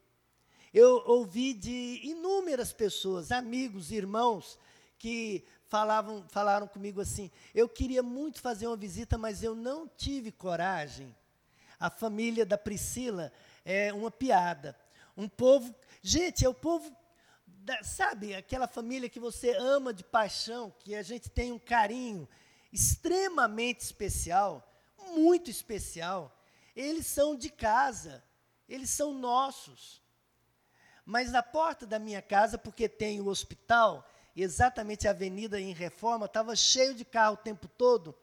[0.74, 4.58] Eu ouvi de inúmeras pessoas, amigos, irmãos,
[4.98, 10.32] que falavam, falaram comigo assim: eu queria muito fazer uma visita, mas eu não tive
[10.32, 11.14] coragem.
[11.78, 13.32] A família da Priscila
[13.64, 14.76] é uma piada.
[15.16, 16.92] Um povo, gente, é o povo,
[17.46, 22.28] da, sabe, aquela família que você ama de paixão, que a gente tem um carinho
[22.72, 24.68] extremamente especial,
[25.14, 26.36] muito especial.
[26.74, 28.24] Eles são de casa,
[28.68, 30.02] eles são nossos.
[31.04, 36.26] Mas na porta da minha casa, porque tem o hospital, exatamente a avenida em reforma,
[36.26, 38.14] estava cheio de carro o tempo todo.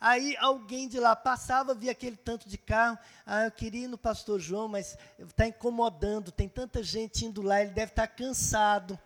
[0.00, 2.98] Aí alguém de lá passava, via aquele tanto de carro.
[3.26, 7.60] Ah, eu queria ir no pastor João, mas está incomodando, tem tanta gente indo lá,
[7.60, 8.98] ele deve estar tá cansado.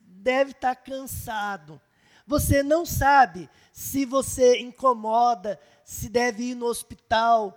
[0.00, 1.80] Deve estar tá cansado.
[2.26, 7.56] Você não sabe se você incomoda, se deve ir no hospital,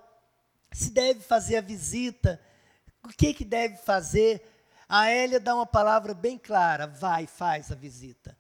[0.72, 2.40] se deve fazer a visita.
[3.04, 4.48] O que, que deve fazer?
[4.88, 8.38] A Hélia dá uma palavra bem clara: vai, faz a visita.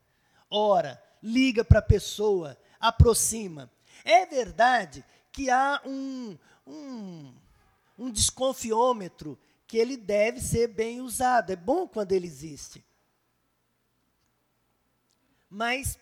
[0.49, 3.71] Ora, liga para a pessoa, aproxima.
[4.03, 7.33] É verdade que há um, um,
[7.97, 11.51] um desconfiômetro que ele deve ser bem usado.
[11.51, 12.83] É bom quando ele existe.
[15.49, 15.97] Mas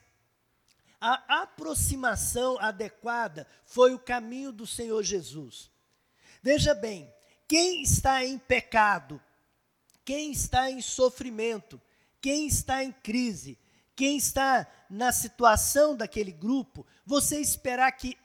[1.00, 5.72] a aproximação adequada foi o caminho do Senhor Jesus.
[6.42, 7.14] Veja bem,
[7.50, 9.20] quem está em pecado,
[10.06, 11.82] quem está em sofrimento,
[12.22, 13.58] quem está em crise,
[13.96, 18.16] quem está na situação daquele grupo, você esperar que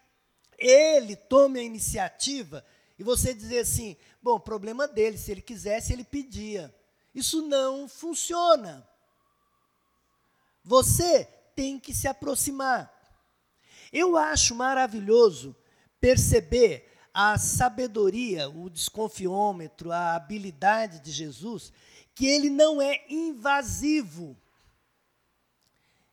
[0.58, 2.62] ele tome a iniciativa
[2.98, 6.72] e você dizer assim: bom, problema dele, se ele quisesse, ele pedia.
[7.14, 8.87] Isso não funciona.
[10.62, 11.25] Você
[11.56, 12.92] tem que se aproximar.
[13.90, 15.56] Eu acho maravilhoso
[15.98, 21.73] perceber a sabedoria, o desconfiômetro, a habilidade de Jesus,
[22.12, 24.37] que ele não é invasivo.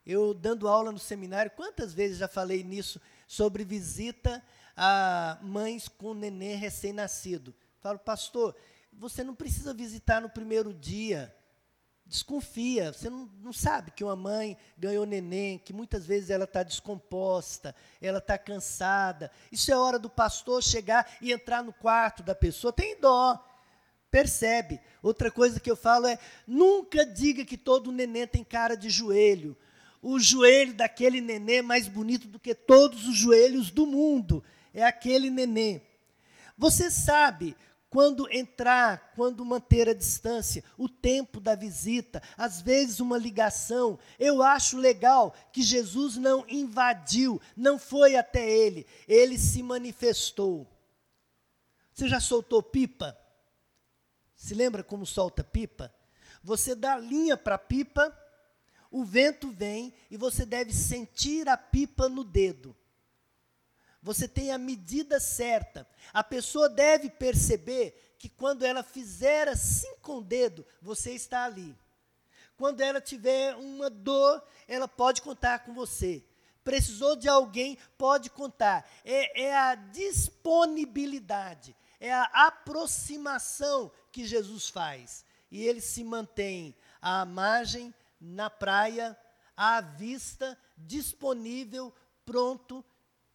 [0.05, 4.43] Eu, dando aula no seminário, quantas vezes já falei nisso, sobre visita
[4.77, 7.53] a mães com neném recém-nascido.
[7.79, 8.55] Falo, pastor,
[8.93, 11.33] você não precisa visitar no primeiro dia
[12.11, 16.61] desconfia, você não, não sabe que uma mãe ganhou neném, que muitas vezes ela está
[16.61, 19.31] descomposta, ela está cansada.
[19.49, 22.73] Isso é hora do pastor chegar e entrar no quarto da pessoa.
[22.73, 23.41] Tem dó.
[24.11, 24.81] percebe.
[25.01, 29.55] Outra coisa que eu falo é: nunca diga que todo neném tem cara de joelho.
[30.01, 34.43] O joelho daquele neném é mais bonito do que todos os joelhos do mundo.
[34.73, 35.81] É aquele neném.
[36.57, 37.55] Você sabe
[37.91, 43.99] quando entrar, quando manter a distância, o tempo da visita, às vezes uma ligação.
[44.17, 50.65] Eu acho legal que Jesus não invadiu, não foi até ele, ele se manifestou.
[51.93, 53.17] Você já soltou pipa?
[54.37, 55.93] Se lembra como solta pipa?
[56.41, 58.17] Você dá linha para a pipa,
[58.89, 62.73] o vento vem e você deve sentir a pipa no dedo.
[64.01, 65.87] Você tem a medida certa.
[66.11, 71.75] A pessoa deve perceber que quando ela fizer assim com o dedo, você está ali.
[72.57, 76.23] Quando ela tiver uma dor, ela pode contar com você.
[76.63, 78.87] Precisou de alguém, pode contar.
[79.03, 85.25] É, é a disponibilidade, é a aproximação que Jesus faz.
[85.49, 89.17] E ele se mantém à margem, na praia,
[89.57, 91.93] à vista, disponível,
[92.25, 92.85] pronto,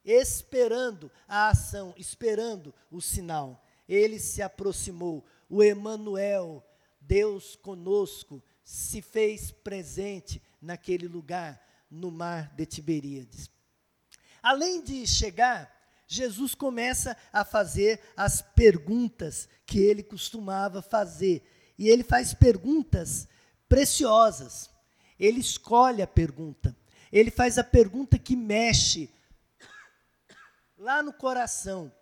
[0.07, 3.63] esperando a ação, esperando o sinal.
[3.89, 6.65] Ele se aproximou, o Emanuel,
[7.01, 13.51] Deus conosco, se fez presente naquele lugar, no mar de Tiberíades.
[14.43, 15.73] Além de chegar,
[16.07, 21.45] Jesus começa a fazer as perguntas que ele costumava fazer.
[21.77, 23.29] E ele faz perguntas
[23.69, 24.71] preciosas.
[25.19, 26.77] Ele escolhe a pergunta.
[27.13, 29.11] Ele faz a pergunta que mexe
[30.79, 31.93] lá no coração.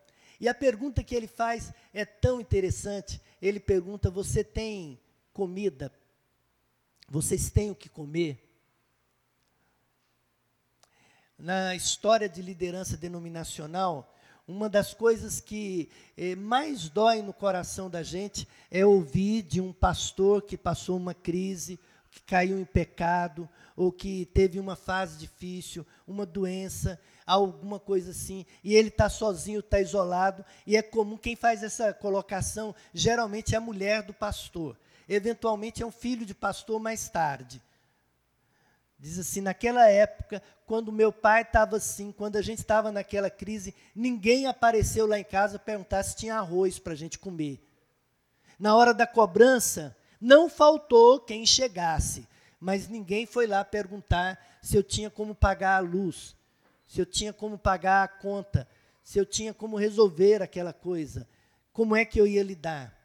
[0.40, 3.20] E a pergunta que ele faz é tão interessante.
[3.40, 5.00] Ele pergunta: Você tem
[5.32, 5.92] comida?
[7.08, 8.44] Vocês têm o que comer?
[11.38, 14.14] na história de liderança denominacional,
[14.46, 19.72] uma das coisas que eh, mais dói no coração da gente é ouvir de um
[19.72, 21.78] pastor que passou uma crise,
[22.10, 28.44] que caiu em pecado, ou que teve uma fase difícil, uma doença, alguma coisa assim,
[28.62, 33.58] e ele está sozinho, está isolado, e é comum, quem faz essa colocação geralmente é
[33.58, 37.62] a mulher do pastor, eventualmente é um filho de pastor mais tarde.
[38.98, 43.74] Diz assim: naquela época, quando meu pai estava assim, quando a gente estava naquela crise,
[43.94, 47.62] ninguém apareceu lá em casa perguntar se tinha arroz para a gente comer.
[48.58, 52.26] Na hora da cobrança, não faltou quem chegasse,
[52.58, 56.34] mas ninguém foi lá perguntar se eu tinha como pagar a luz,
[56.94, 58.68] se eu tinha como pagar a conta,
[59.02, 61.28] se eu tinha como resolver aquela coisa,
[61.72, 62.96] como é que eu ia lidar.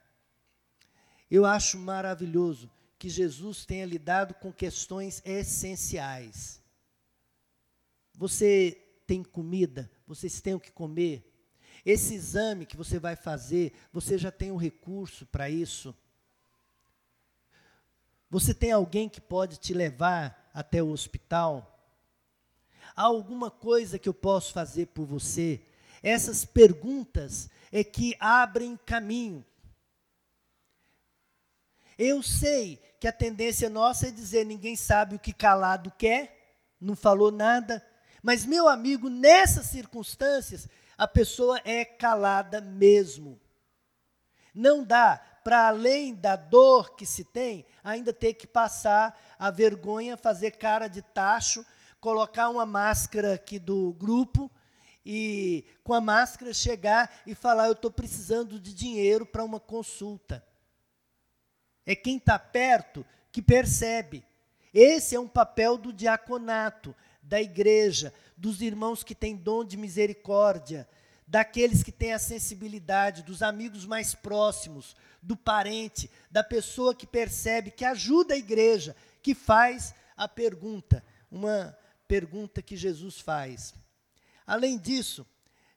[1.27, 2.69] Eu acho maravilhoso
[2.99, 6.61] que Jesus tenha lidado com questões essenciais.
[8.13, 9.89] Você tem comida?
[10.05, 11.25] Vocês têm o que comer?
[11.83, 15.97] Esse exame que você vai fazer, você já tem um recurso para isso?
[18.29, 21.78] Você tem alguém que pode te levar até o hospital?
[23.00, 25.62] Há alguma coisa que eu posso fazer por você?
[26.04, 29.45] Essas perguntas é que abrem caminho.
[31.97, 36.93] Eu sei que a tendência nossa é dizer ninguém sabe o que calado quer, não
[36.93, 37.82] falou nada.
[38.22, 43.39] Mas, meu amigo, nessas circunstâncias, a pessoa é calada mesmo.
[44.54, 50.18] Não dá para além da dor que se tem, ainda ter que passar a vergonha,
[50.18, 51.66] fazer cara de tacho,
[52.00, 54.50] colocar uma máscara aqui do grupo
[55.06, 60.43] e com a máscara chegar e falar: Eu estou precisando de dinheiro para uma consulta.
[61.86, 64.24] É quem está perto que percebe.
[64.74, 70.88] Esse é um papel do diaconato, da igreja, dos irmãos que têm dom de misericórdia,
[71.26, 77.72] daqueles que têm a sensibilidade, dos amigos mais próximos, do parente, da pessoa que percebe,
[77.72, 81.76] que ajuda a igreja, que faz a pergunta, uma
[82.10, 83.76] pergunta que Jesus faz.
[84.45, 85.24] Além disso,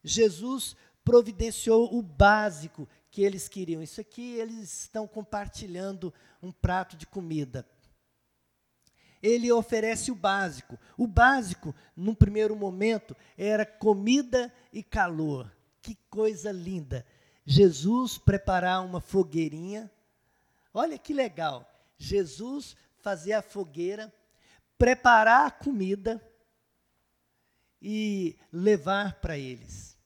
[0.03, 0.75] Jesus
[1.05, 3.83] providenciou o básico que eles queriam.
[3.83, 6.13] Isso aqui eles estão compartilhando
[6.43, 7.69] um prato de comida.
[9.23, 10.79] Ele oferece o básico.
[10.97, 15.55] O básico, num primeiro momento, era comida e calor.
[15.83, 17.07] Que coisa linda.
[17.45, 19.91] Jesus preparar uma fogueirinha.
[20.73, 21.71] Olha que legal.
[21.99, 24.13] Jesus fazer a fogueira,
[24.83, 26.21] preparar a comida
[27.81, 29.97] e levar para eles.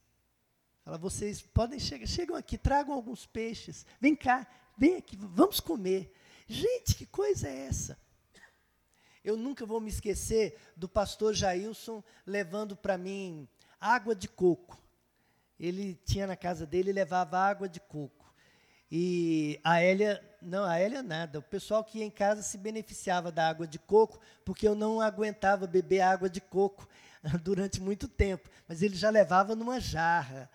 [0.85, 3.87] Fala, vocês podem chegar, chegam aqui, tragam alguns peixes.
[3.99, 4.47] Vem cá,
[4.77, 6.13] vem aqui, vamos comer.
[6.47, 7.99] Gente, que coisa é essa?
[9.25, 13.49] Eu nunca vou me esquecer do pastor Jailson levando para mim
[13.81, 14.79] água de coco.
[15.59, 18.31] Ele tinha na casa dele, levava água de coco.
[18.93, 21.41] E a Hélia, não, a Hélia nada.
[21.41, 25.01] O pessoal que ia em casa se beneficiava da água de coco, porque eu não
[25.01, 26.89] aguentava beber água de coco
[27.43, 28.49] durante muito tempo.
[28.69, 30.49] Mas ele já levava numa jarra.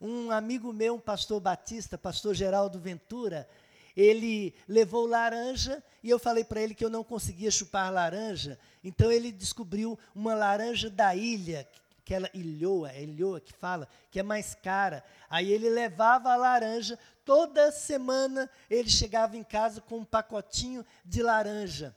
[0.00, 3.48] Um amigo meu, um pastor batista, pastor Geraldo Ventura,
[3.96, 8.58] ele levou laranja e eu falei para ele que eu não conseguia chupar laranja.
[8.82, 11.68] Então ele descobriu uma laranja da ilha,
[12.10, 15.04] aquela ilhoa, é ilhoa que fala, que é mais cara.
[15.28, 21.22] Aí ele levava a laranja, toda semana ele chegava em casa com um pacotinho de
[21.22, 21.96] laranja.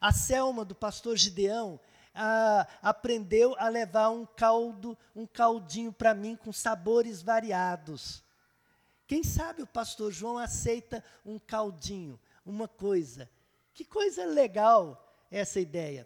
[0.00, 1.78] A Selma, do pastor Gideão,
[2.82, 8.24] aprendeu a levar um caldo, um caldinho para mim com sabores variados.
[9.06, 13.30] Quem sabe o pastor João aceita um caldinho, uma coisa.
[13.72, 16.04] Que coisa legal essa ideia.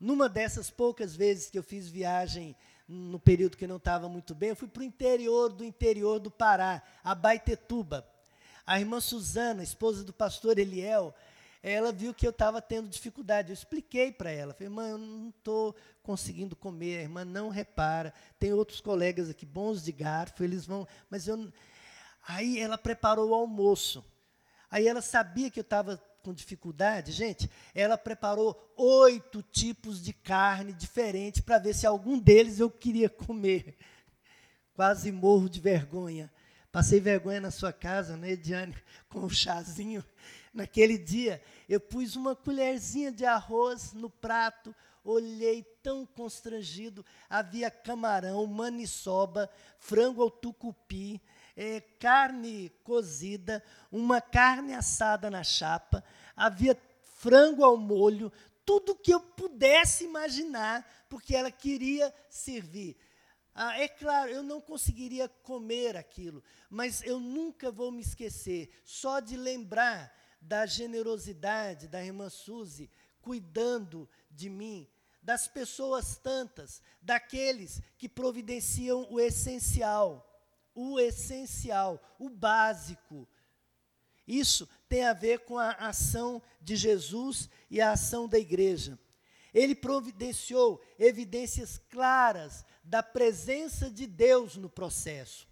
[0.00, 2.56] Numa dessas poucas vezes que eu fiz viagem
[2.88, 6.30] no período que não estava muito bem, eu fui para o interior do interior do
[6.30, 8.08] Pará, a Baitetuba.
[8.66, 11.14] A irmã Suzana, esposa do pastor Eliel,
[11.62, 13.50] ela viu que eu estava tendo dificuldade.
[13.50, 18.14] Eu expliquei para ela, falei, irmã, eu não estou conseguindo comer, a irmã não repara.
[18.38, 21.52] Tem outros colegas aqui bons de garfo, eles vão, mas eu.
[22.26, 24.04] Aí ela preparou o almoço.
[24.70, 30.72] Aí ela sabia que eu estava com dificuldade, gente, ela preparou oito tipos de carne
[30.72, 33.76] diferentes para ver se algum deles eu queria comer.
[34.74, 36.30] Quase morro de vergonha.
[36.72, 38.74] Passei vergonha na sua casa, né, Diane,
[39.08, 40.04] com o chazinho.
[40.52, 47.04] Naquele dia, eu pus uma colherzinha de arroz no prato, olhei tão constrangido.
[47.28, 51.20] Havia camarão, maniçoba, frango ao tucupi,
[51.56, 56.04] é, carne cozida, uma carne assada na chapa,
[56.36, 56.78] havia
[57.16, 58.32] frango ao molho,
[58.64, 62.96] tudo que eu pudesse imaginar, porque ela queria servir.
[63.54, 69.20] Ah, é claro, eu não conseguiria comer aquilo, mas eu nunca vou me esquecer, só
[69.20, 72.88] de lembrar da generosidade da irmã Suzy
[73.20, 74.88] cuidando de mim,
[75.22, 80.29] das pessoas tantas, daqueles que providenciam o essencial
[80.74, 83.28] o essencial, o básico.
[84.26, 88.98] Isso tem a ver com a ação de Jesus e a ação da igreja.
[89.52, 95.48] Ele providenciou evidências claras da presença de Deus no processo.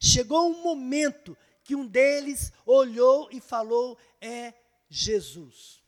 [0.00, 4.54] Chegou um momento que um deles olhou e falou: É
[4.88, 5.82] Jesus.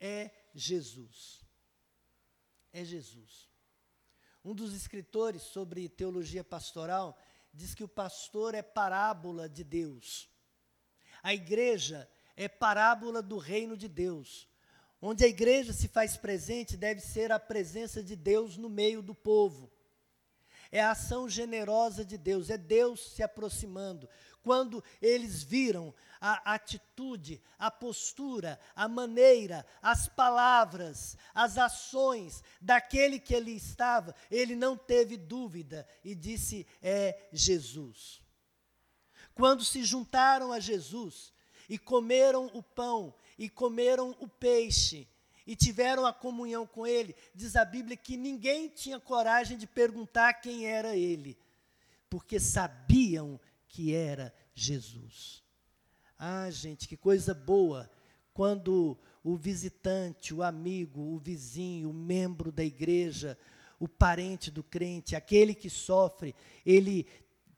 [0.00, 1.40] É Jesus.
[2.72, 3.48] É Jesus.
[4.44, 7.18] Um dos escritores sobre teologia pastoral
[7.54, 10.28] diz que o pastor é parábola de Deus.
[11.22, 14.48] A igreja é parábola do reino de Deus.
[15.00, 19.14] Onde a igreja se faz presente, deve ser a presença de Deus no meio do
[19.14, 19.70] povo.
[20.72, 24.08] É a ação generosa de Deus, é Deus se aproximando.
[24.44, 33.34] Quando eles viram a atitude, a postura, a maneira, as palavras, as ações daquele que
[33.34, 38.20] ele estava, ele não teve dúvida e disse: É Jesus.
[39.34, 41.32] Quando se juntaram a Jesus
[41.66, 45.08] e comeram o pão e comeram o peixe,
[45.46, 50.34] e tiveram a comunhão com ele, diz a Bíblia que ninguém tinha coragem de perguntar
[50.34, 51.36] quem era ele,
[52.08, 53.38] porque sabiam
[53.74, 55.42] que era Jesus.
[56.16, 57.90] Ah, gente, que coisa boa
[58.32, 63.36] quando o visitante, o amigo, o vizinho, o membro da igreja,
[63.80, 67.04] o parente do crente, aquele que sofre, ele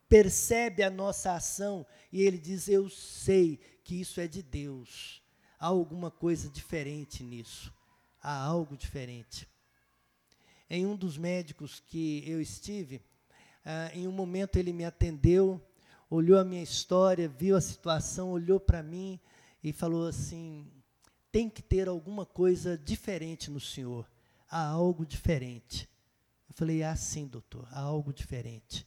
[0.08, 5.22] percebe a nossa ação e ele diz: Eu sei que isso é de Deus.
[5.60, 7.70] Há alguma coisa diferente nisso.
[8.22, 9.46] Há algo diferente.
[10.70, 13.02] Em um dos médicos que eu estive,
[13.66, 15.62] ah, em um momento ele me atendeu
[16.11, 19.20] olhou a minha história, viu a situação, olhou para mim
[19.62, 20.70] e falou assim:
[21.30, 24.09] tem que ter alguma coisa diferente no Senhor.
[24.48, 25.88] Há algo diferente.
[26.48, 28.86] Eu falei: ah, sim, doutor, há algo diferente.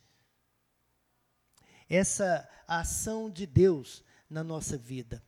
[1.89, 5.23] Essa ação de Deus na nossa vida.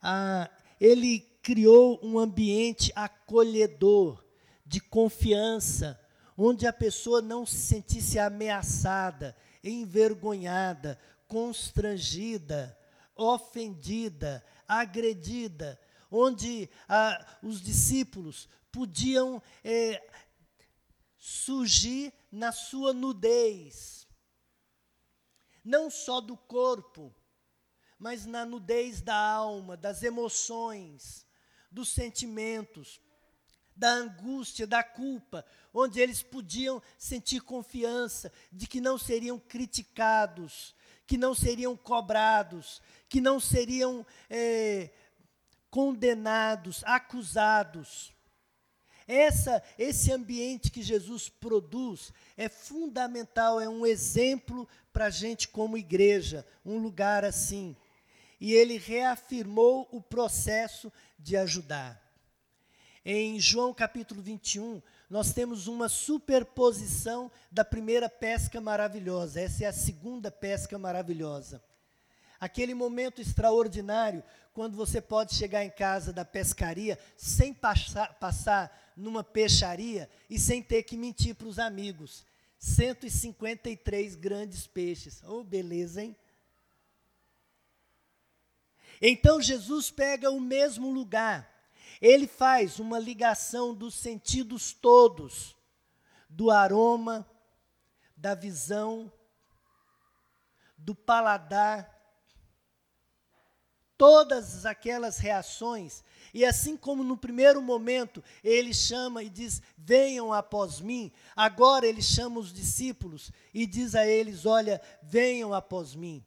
[0.00, 0.48] Ah,
[0.80, 4.24] ele criou um ambiente acolhedor,
[4.64, 5.98] de confiança,
[6.36, 12.78] onde a pessoa não se sentisse ameaçada, envergonhada, constrangida,
[13.14, 20.06] ofendida, agredida, onde ah, os discípulos podiam é,
[21.18, 24.06] surgir na sua nudez,
[25.64, 27.12] não só do corpo,
[27.98, 31.26] mas na nudez da alma, das emoções,
[31.70, 33.00] dos sentimentos,
[33.74, 40.75] da angústia, da culpa, onde eles podiam sentir confiança de que não seriam criticados,
[41.06, 44.90] que não seriam cobrados, que não seriam é,
[45.70, 48.12] condenados, acusados.
[49.06, 55.78] Essa, esse ambiente que Jesus produz é fundamental, é um exemplo para a gente como
[55.78, 57.76] igreja, um lugar assim.
[58.40, 62.02] E ele reafirmou o processo de ajudar.
[63.04, 69.40] Em João capítulo 21, nós temos uma superposição da primeira pesca maravilhosa.
[69.40, 71.62] Essa é a segunda pesca maravilhosa.
[72.40, 79.22] Aquele momento extraordinário, quando você pode chegar em casa da pescaria sem passar, passar numa
[79.22, 82.24] peixaria e sem ter que mentir para os amigos.
[82.58, 85.22] 153 grandes peixes.
[85.24, 86.16] Oh, beleza, hein?
[89.00, 91.55] Então Jesus pega o mesmo lugar.
[92.00, 95.56] Ele faz uma ligação dos sentidos todos,
[96.28, 97.28] do aroma,
[98.16, 99.12] da visão,
[100.76, 101.96] do paladar,
[103.96, 106.04] todas aquelas reações.
[106.32, 112.02] E assim como no primeiro momento ele chama e diz: Venham após mim, agora ele
[112.02, 116.24] chama os discípulos e diz a eles: Olha, venham após mim,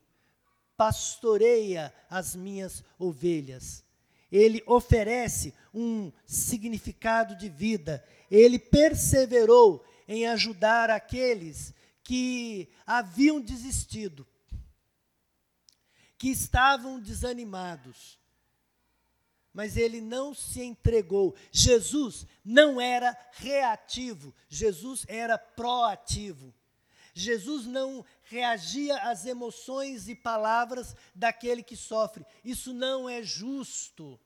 [0.76, 3.84] pastoreia as minhas ovelhas.
[4.32, 8.03] Ele oferece um significado de vida.
[8.30, 11.73] Ele perseverou em ajudar aqueles
[12.03, 14.27] que haviam desistido
[16.19, 18.19] que estavam desanimados.
[19.53, 21.34] Mas ele não se entregou.
[21.51, 26.53] Jesus não era reativo, Jesus era proativo.
[27.20, 32.26] Jesus não reagia às emoções e palavras daquele que sofre.
[32.43, 34.20] Isso não é justo.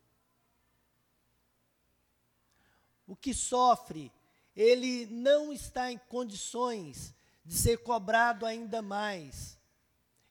[3.08, 4.12] O que sofre,
[4.56, 7.14] ele não está em condições
[7.44, 9.58] de ser cobrado ainda mais.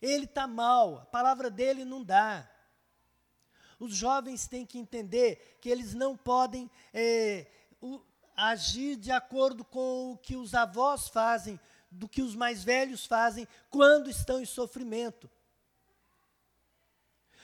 [0.00, 2.48] Ele está mal, a palavra dele não dá.
[3.78, 7.46] Os jovens têm que entender que eles não podem é,
[7.80, 8.00] o,
[8.36, 11.58] agir de acordo com o que os avós fazem,
[11.93, 15.30] do que os mais velhos fazem quando estão em sofrimento.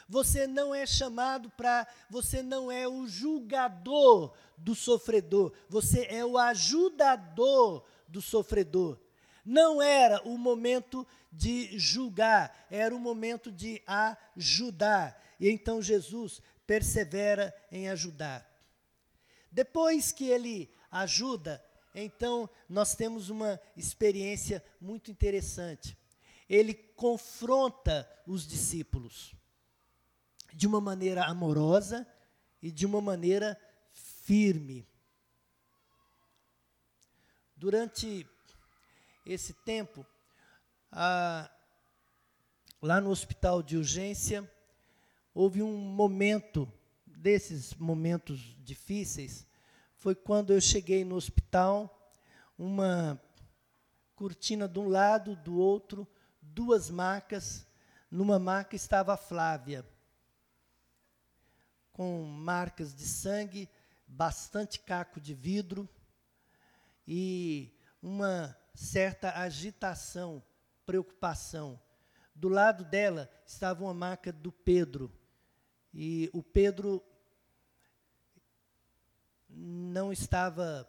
[0.09, 6.39] Você não é chamado para, você não é o julgador do sofredor, você é o
[6.39, 8.99] ajudador do sofredor.
[9.45, 15.23] Não era o momento de julgar, era o momento de ajudar.
[15.39, 18.47] E então Jesus persevera em ajudar.
[19.53, 21.63] Depois que ele ajuda,
[22.05, 25.97] então nós temos uma experiência muito interessante.
[26.49, 29.35] Ele confronta os discípulos
[30.53, 32.07] de uma maneira amorosa
[32.63, 33.59] e de uma maneira
[34.25, 34.87] firme.
[37.57, 38.27] Durante
[39.27, 40.07] esse tempo,
[40.93, 41.51] ah,
[42.81, 44.49] lá no hospital de urgência,
[45.35, 46.71] houve um momento,
[47.07, 49.48] desses momentos difíceis,
[49.99, 52.13] foi quando eu cheguei no hospital,
[52.57, 53.21] uma
[54.15, 56.07] cortina de um lado, do outro,
[56.41, 57.67] duas macas.
[58.11, 59.85] Numa maca estava a Flávia,
[61.93, 63.69] com marcas de sangue,
[64.07, 65.89] bastante caco de vidro
[67.07, 70.43] e uma certa agitação
[70.87, 71.79] preocupação.
[72.35, 75.13] Do lado dela estava uma maca do Pedro.
[75.93, 77.03] E o Pedro
[79.59, 80.89] não estava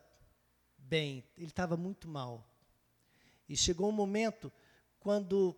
[0.77, 2.45] bem, ele estava muito mal.
[3.47, 4.51] E chegou um momento
[4.99, 5.57] quando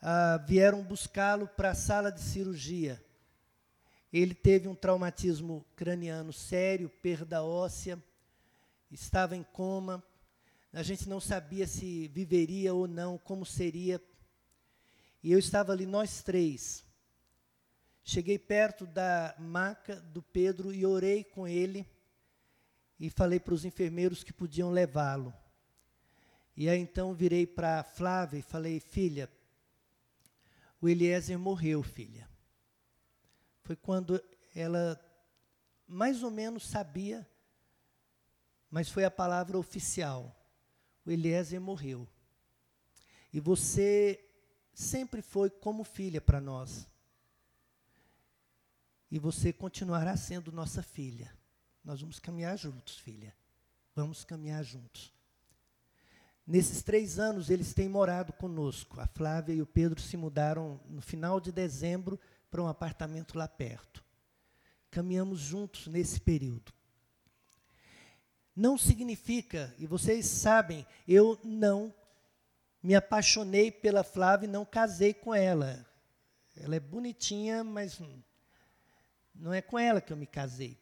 [0.00, 3.04] ah, vieram buscá-lo para a sala de cirurgia.
[4.10, 8.02] Ele teve um traumatismo craniano sério, perda óssea,
[8.90, 10.02] estava em coma,
[10.72, 14.00] a gente não sabia se viveria ou não, como seria.
[15.22, 16.82] E eu estava ali, nós três.
[18.02, 21.86] Cheguei perto da maca do Pedro e orei com ele
[22.98, 25.32] e falei para os enfermeiros que podiam levá-lo.
[26.56, 29.30] E aí então virei para Flávia e falei: Filha,
[30.80, 32.28] o Eliezer morreu, filha.
[33.62, 34.22] Foi quando
[34.54, 35.00] ela
[35.86, 37.28] mais ou menos sabia,
[38.70, 40.34] mas foi a palavra oficial
[41.08, 42.06] o Eliezer morreu.
[43.32, 44.22] E você
[44.74, 46.86] sempre foi como filha para nós.
[49.10, 51.34] E você continuará sendo nossa filha.
[51.84, 53.34] Nós vamos caminhar juntos, filha.
[53.94, 55.12] Vamos caminhar juntos.
[56.46, 59.00] Nesses três anos, eles têm morado conosco.
[59.00, 62.18] A Flávia e o Pedro se mudaram no final de dezembro
[62.50, 64.04] para um apartamento lá perto.
[64.90, 66.72] Caminhamos juntos nesse período
[68.58, 71.94] não significa, e vocês sabem, eu não
[72.82, 75.86] me apaixonei pela Flávia e não casei com ela.
[76.56, 78.00] Ela é bonitinha, mas
[79.32, 80.76] não é com ela que eu me casei.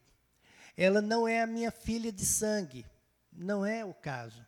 [0.76, 2.84] Ela não é a minha filha de sangue.
[3.32, 4.44] Não é o caso.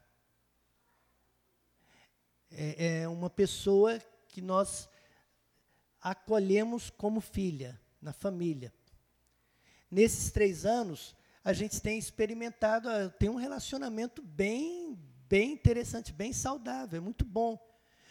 [2.51, 3.99] É, é uma pessoa
[4.29, 4.89] que nós
[6.01, 8.72] acolhemos como filha, na família.
[9.91, 14.99] Nesses três anos, a gente tem experimentado, ah, tem um relacionamento bem,
[15.29, 17.59] bem interessante, bem saudável, é muito bom.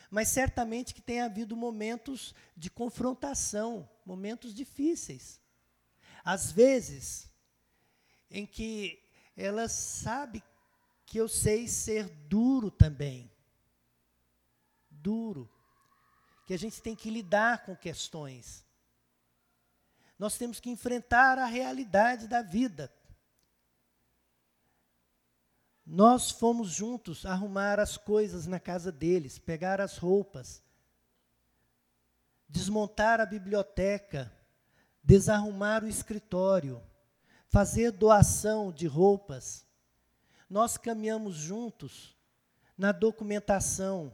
[0.09, 5.39] Mas certamente que tem havido momentos de confrontação, momentos difíceis.
[6.23, 7.29] Às vezes,
[8.29, 9.01] em que
[9.35, 10.43] ela sabe
[11.05, 13.31] que eu sei ser duro também.
[14.89, 15.49] Duro.
[16.45, 18.65] Que a gente tem que lidar com questões.
[20.17, 22.91] Nós temos que enfrentar a realidade da vida.
[25.85, 30.61] Nós fomos juntos arrumar as coisas na casa deles, pegar as roupas,
[32.49, 34.29] desmontar a biblioteca,
[35.01, 36.83] desarrumar o escritório,
[37.49, 39.65] fazer doação de roupas.
[40.49, 42.15] Nós caminhamos juntos
[42.77, 44.13] na documentação,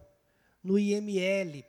[0.63, 1.63] no IML.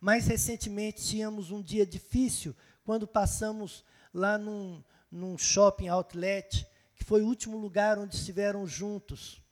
[0.00, 2.54] Mais recentemente tínhamos um dia difícil
[2.84, 9.42] quando passamos lá num, num shopping outlet que foi o último lugar onde estiveram juntos.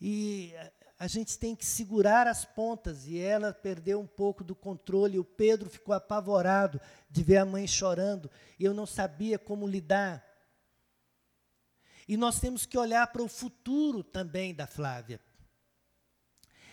[0.00, 0.54] E
[0.98, 5.18] a gente tem que segurar as pontas, e ela perdeu um pouco do controle.
[5.18, 6.80] O Pedro ficou apavorado
[7.10, 10.24] de ver a mãe chorando, e eu não sabia como lidar.
[12.08, 15.20] E nós temos que olhar para o futuro também da Flávia.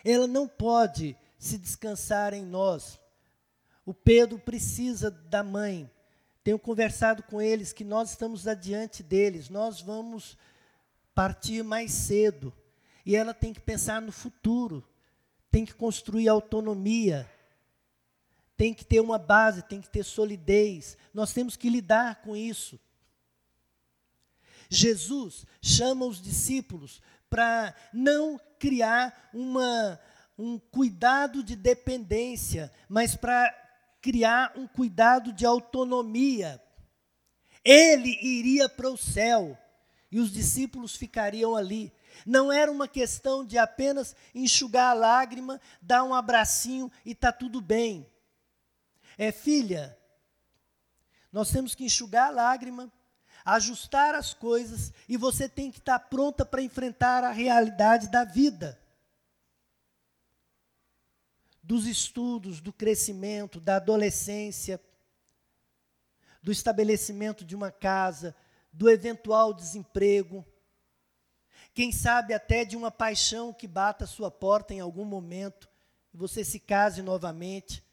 [0.05, 2.99] Ela não pode se descansar em nós.
[3.85, 5.91] O Pedro precisa da mãe,
[6.43, 10.37] tenho conversado com eles que nós estamos adiante deles, nós vamos
[11.13, 12.53] partir mais cedo.
[13.05, 14.87] E ela tem que pensar no futuro,
[15.51, 17.29] tem que construir autonomia,
[18.55, 20.97] tem que ter uma base, tem que ter solidez.
[21.13, 22.79] Nós temos que lidar com isso.
[24.69, 29.99] Jesus chama os discípulos para não criar uma,
[30.37, 33.53] um cuidado de dependência, mas para
[34.01, 36.61] criar um cuidado de autonomia.
[37.63, 39.57] Ele iria para o céu
[40.11, 41.91] e os discípulos ficariam ali.
[42.25, 47.61] Não era uma questão de apenas enxugar a lágrima, dar um abracinho e está tudo
[47.61, 48.09] bem.
[49.17, 49.97] É, filha,
[51.31, 52.91] nós temos que enxugar a lágrima,
[53.45, 58.23] ajustar as coisas e você tem que estar tá pronta para enfrentar a realidade da
[58.23, 58.79] vida
[61.63, 64.79] dos estudos, do crescimento, da adolescência,
[66.41, 68.35] do estabelecimento de uma casa,
[68.71, 70.45] do eventual desemprego,
[71.73, 75.67] quem sabe até de uma paixão que bata a sua porta em algum momento
[76.13, 77.83] você se case novamente.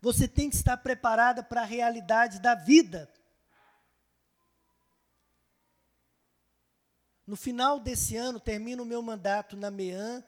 [0.00, 3.12] Você tem que estar preparada para a realidade da vida.
[7.26, 10.24] No final desse ano, termino o meu mandato na MEAN,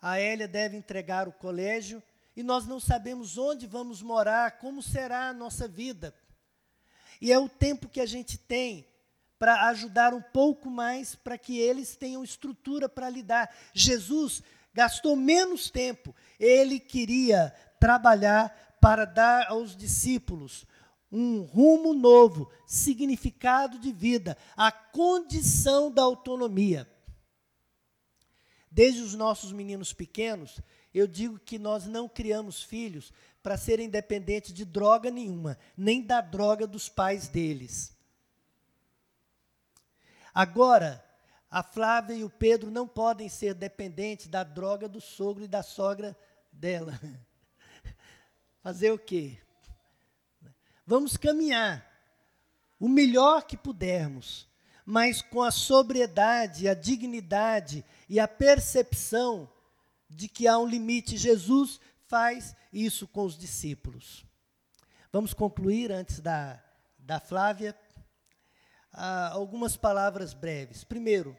[0.00, 2.00] a Hélia deve entregar o colégio
[2.36, 6.14] e nós não sabemos onde vamos morar, como será a nossa vida.
[7.20, 8.86] E é o tempo que a gente tem
[9.38, 13.54] para ajudar um pouco mais para que eles tenham estrutura para lidar.
[13.72, 20.66] Jesus gastou menos tempo, ele queria trabalhar para dar aos discípulos
[21.10, 26.86] um rumo novo, significado de vida, a condição da autonomia.
[28.70, 30.60] Desde os nossos meninos pequenos,
[30.92, 33.12] eu digo que nós não criamos filhos
[33.42, 37.95] para serem dependentes de droga nenhuma, nem da droga dos pais deles.
[40.36, 41.02] Agora,
[41.50, 45.62] a Flávia e o Pedro não podem ser dependentes da droga do sogro e da
[45.62, 46.14] sogra
[46.52, 47.00] dela.
[48.62, 49.38] Fazer o quê?
[50.86, 51.90] Vamos caminhar
[52.78, 54.46] o melhor que pudermos,
[54.84, 59.50] mas com a sobriedade, a dignidade e a percepção
[60.06, 61.16] de que há um limite.
[61.16, 64.22] Jesus faz isso com os discípulos.
[65.10, 66.62] Vamos concluir antes da,
[66.98, 67.74] da Flávia.
[68.98, 70.82] Ah, algumas palavras breves.
[70.82, 71.36] Primeiro,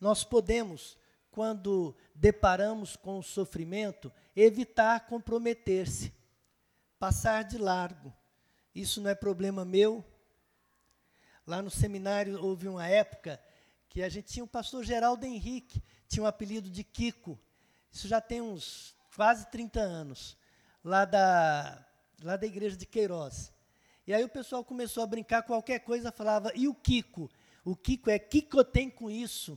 [0.00, 0.98] nós podemos,
[1.30, 6.12] quando deparamos com o sofrimento, evitar comprometer-se,
[6.98, 8.12] passar de largo.
[8.74, 10.04] Isso não é problema meu.
[11.46, 13.40] Lá no seminário houve uma época
[13.88, 17.38] que a gente tinha o pastor Geraldo Henrique, tinha o um apelido de Kiko.
[17.92, 20.36] Isso já tem uns quase 30 anos,
[20.82, 21.86] lá da,
[22.24, 23.52] lá da igreja de Queiroz.
[24.10, 27.30] E aí o pessoal começou a brincar, qualquer coisa falava, e o Kiko?
[27.64, 29.56] O Kiko é, que que eu tenho com isso?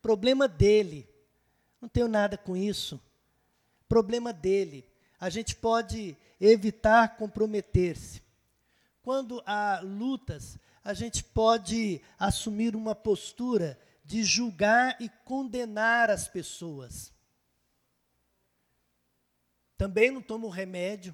[0.00, 1.08] Problema dele.
[1.80, 3.00] Não tenho nada com isso.
[3.88, 4.88] Problema dele.
[5.18, 8.22] A gente pode evitar comprometer-se.
[9.02, 17.12] Quando há lutas, a gente pode assumir uma postura de julgar e condenar as pessoas.
[19.76, 21.12] Também não toma o remédio,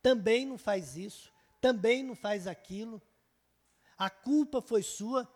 [0.00, 1.33] também não faz isso,
[1.64, 3.00] também não faz aquilo.
[3.96, 5.26] A culpa foi sua.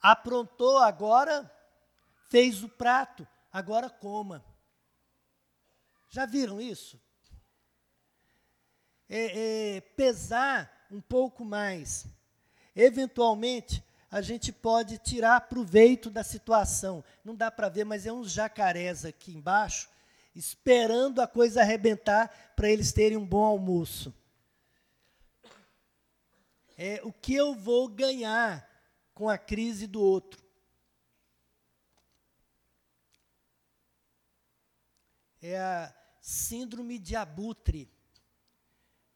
[0.00, 1.52] Aprontou agora,
[2.30, 4.42] fez o prato, agora coma.
[6.08, 6.98] Já viram isso?
[9.10, 12.06] É, é, pesar um pouco mais.
[12.74, 17.04] Eventualmente, a gente pode tirar proveito da situação.
[17.22, 19.90] Não dá para ver, mas é uns jacarés aqui embaixo,
[20.34, 24.14] esperando a coisa arrebentar para eles terem um bom almoço.
[26.76, 28.68] É o que eu vou ganhar
[29.14, 30.42] com a crise do outro.
[35.40, 37.90] É a síndrome de abutre,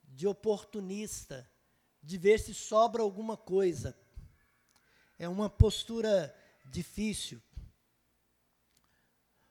[0.04, 1.48] de oportunista,
[2.02, 3.96] de ver se sobra alguma coisa
[5.18, 6.34] é uma postura
[6.64, 7.40] difícil.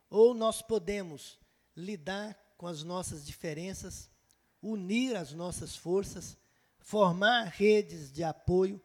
[0.10, 1.40] Ou nós podemos
[1.76, 4.10] lidar com as nossas diferenças,
[4.62, 6.38] unir as nossas forças,
[6.86, 8.80] formar redes de apoio,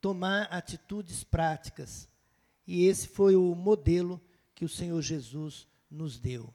[0.00, 2.08] tomar atitudes práticas.
[2.66, 4.20] E esse foi o modelo
[4.56, 6.52] que o Senhor Jesus nos deu.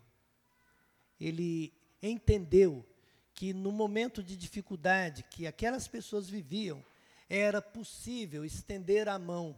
[1.17, 1.73] Ele
[2.03, 2.85] entendeu
[3.33, 6.83] que no momento de dificuldade que aquelas pessoas viviam,
[7.29, 9.57] era possível estender a mão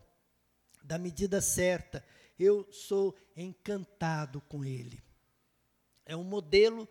[0.83, 2.05] da medida certa.
[2.37, 5.01] Eu sou encantado com ele.
[6.05, 6.87] É um modelo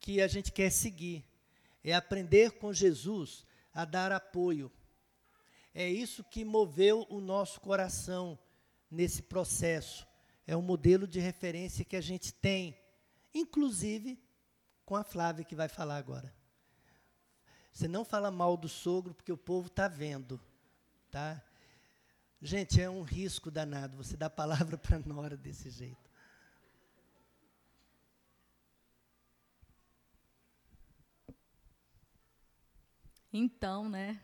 [0.00, 1.22] que a gente quer seguir.
[1.84, 4.70] É aprender com Jesus a dar apoio.
[5.74, 8.38] É isso que moveu o nosso coração
[8.90, 10.06] nesse processo.
[10.46, 12.76] É um modelo de referência que a gente tem,
[13.32, 14.22] inclusive
[14.84, 16.34] com a Flávia que vai falar agora.
[17.72, 20.38] Você não fala mal do sogro porque o povo está vendo,
[21.10, 21.42] tá?
[22.40, 26.01] Gente, é um risco danado você dar palavra para nora desse jeito.
[33.32, 34.20] Então, né?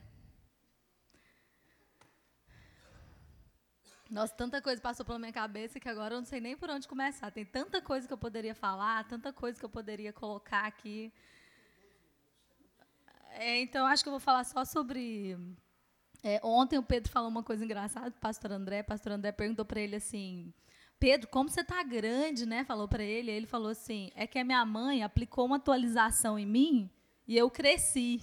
[4.11, 6.89] Nossa, tanta coisa passou pela minha cabeça que agora eu não sei nem por onde
[6.89, 7.31] começar.
[7.31, 11.13] Tem tanta coisa que eu poderia falar, tanta coisa que eu poderia colocar aqui.
[13.33, 15.37] É, então, acho que eu vou falar só sobre
[16.23, 18.81] é, ontem o Pedro falou uma coisa engraçada, o pastor André.
[18.81, 20.53] O pastor André perguntou para ele assim:
[20.99, 22.65] Pedro, como você está grande, né?
[22.65, 23.31] Falou para ele.
[23.31, 26.91] Ele falou assim: é que a minha mãe aplicou uma atualização em mim
[27.27, 28.21] e eu cresci.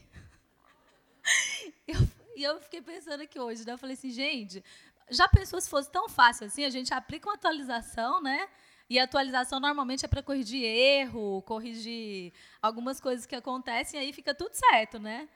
[1.87, 1.95] eu,
[2.35, 3.73] e eu fiquei pensando aqui hoje, né?
[3.73, 4.63] Eu falei assim, gente,
[5.09, 6.65] já pensou se fosse tão fácil assim?
[6.65, 8.47] A gente aplica uma atualização, né?
[8.89, 14.33] E a atualização normalmente é para corrigir erro, corrigir algumas coisas que acontecem, aí fica
[14.33, 15.27] tudo certo, né?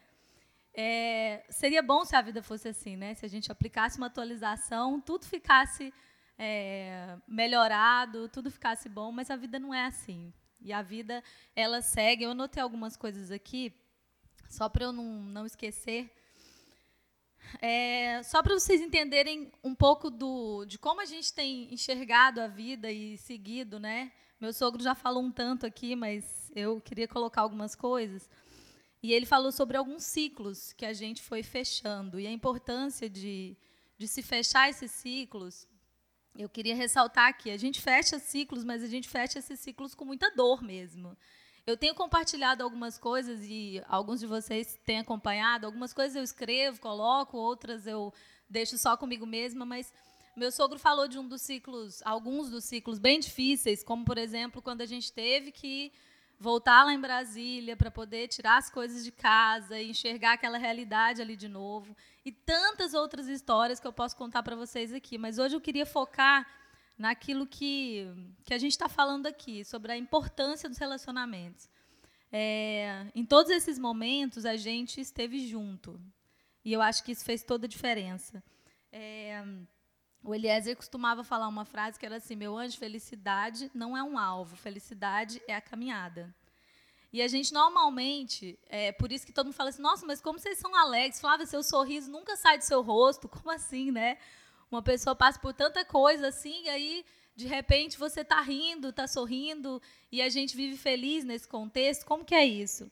[0.73, 3.15] É, seria bom se a vida fosse assim, né?
[3.15, 5.91] Se a gente aplicasse uma atualização, tudo ficasse
[6.37, 10.31] é, melhorado, tudo ficasse bom, mas a vida não é assim.
[10.61, 11.23] E a vida,
[11.55, 12.23] ela segue.
[12.23, 13.73] Eu anotei algumas coisas aqui,
[14.49, 16.11] só para eu não, não esquecer.
[17.61, 22.47] É, só para vocês entenderem um pouco do, de como a gente tem enxergado a
[22.47, 24.11] vida e seguido, né?
[24.39, 28.29] Meu sogro já falou um tanto aqui, mas eu queria colocar algumas coisas.
[29.01, 33.55] E ele falou sobre alguns ciclos que a gente foi fechando e a importância de,
[33.97, 35.67] de se fechar esses ciclos.
[36.37, 40.05] Eu queria ressaltar aqui: a gente fecha ciclos, mas a gente fecha esses ciclos com
[40.05, 41.17] muita dor mesmo.
[41.65, 45.65] Eu tenho compartilhado algumas coisas e alguns de vocês têm acompanhado.
[45.65, 48.13] Algumas coisas eu escrevo, coloco, outras eu
[48.49, 49.93] deixo só comigo mesma, mas
[50.35, 54.61] meu sogro falou de um dos ciclos, alguns dos ciclos bem difíceis, como por exemplo,
[54.61, 55.91] quando a gente teve que
[56.39, 61.21] voltar lá em Brasília para poder tirar as coisas de casa e enxergar aquela realidade
[61.21, 61.95] ali de novo.
[62.23, 65.17] E tantas outras histórias que eu posso contar para vocês aqui.
[65.17, 66.47] Mas hoje eu queria focar
[66.99, 68.05] naquilo que,
[68.43, 71.69] que a gente está falando aqui, sobre a importância dos relacionamentos.
[72.31, 75.99] É, em todos esses momentos, a gente esteve junto.
[76.63, 78.43] E eu acho que isso fez toda a diferença.
[78.91, 79.41] É,
[80.21, 84.17] o Eliezer costumava falar uma frase que era assim: Meu anjo, felicidade não é um
[84.17, 86.35] alvo, felicidade é a caminhada.
[87.11, 90.37] E a gente normalmente, é por isso que todo mundo fala assim: Nossa, mas como
[90.37, 91.21] vocês são alegres?
[91.21, 93.29] Flávia, seu sorriso nunca sai do seu rosto.
[93.29, 94.17] Como assim, né?
[94.71, 97.05] Uma pessoa passa por tanta coisa assim, e aí,
[97.35, 102.05] de repente, você está rindo, está sorrindo, e a gente vive feliz nesse contexto.
[102.05, 102.91] Como que é isso?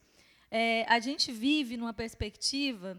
[0.50, 2.98] É, a gente vive numa perspectiva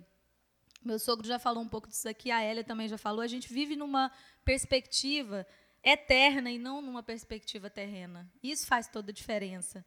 [0.85, 3.21] meu sogro já falou um pouco disso aqui, a Elia também já falou.
[3.21, 4.11] A gente vive numa
[4.45, 5.47] perspectiva
[5.83, 8.31] eterna e não numa perspectiva terrena.
[8.43, 9.85] Isso faz toda a diferença.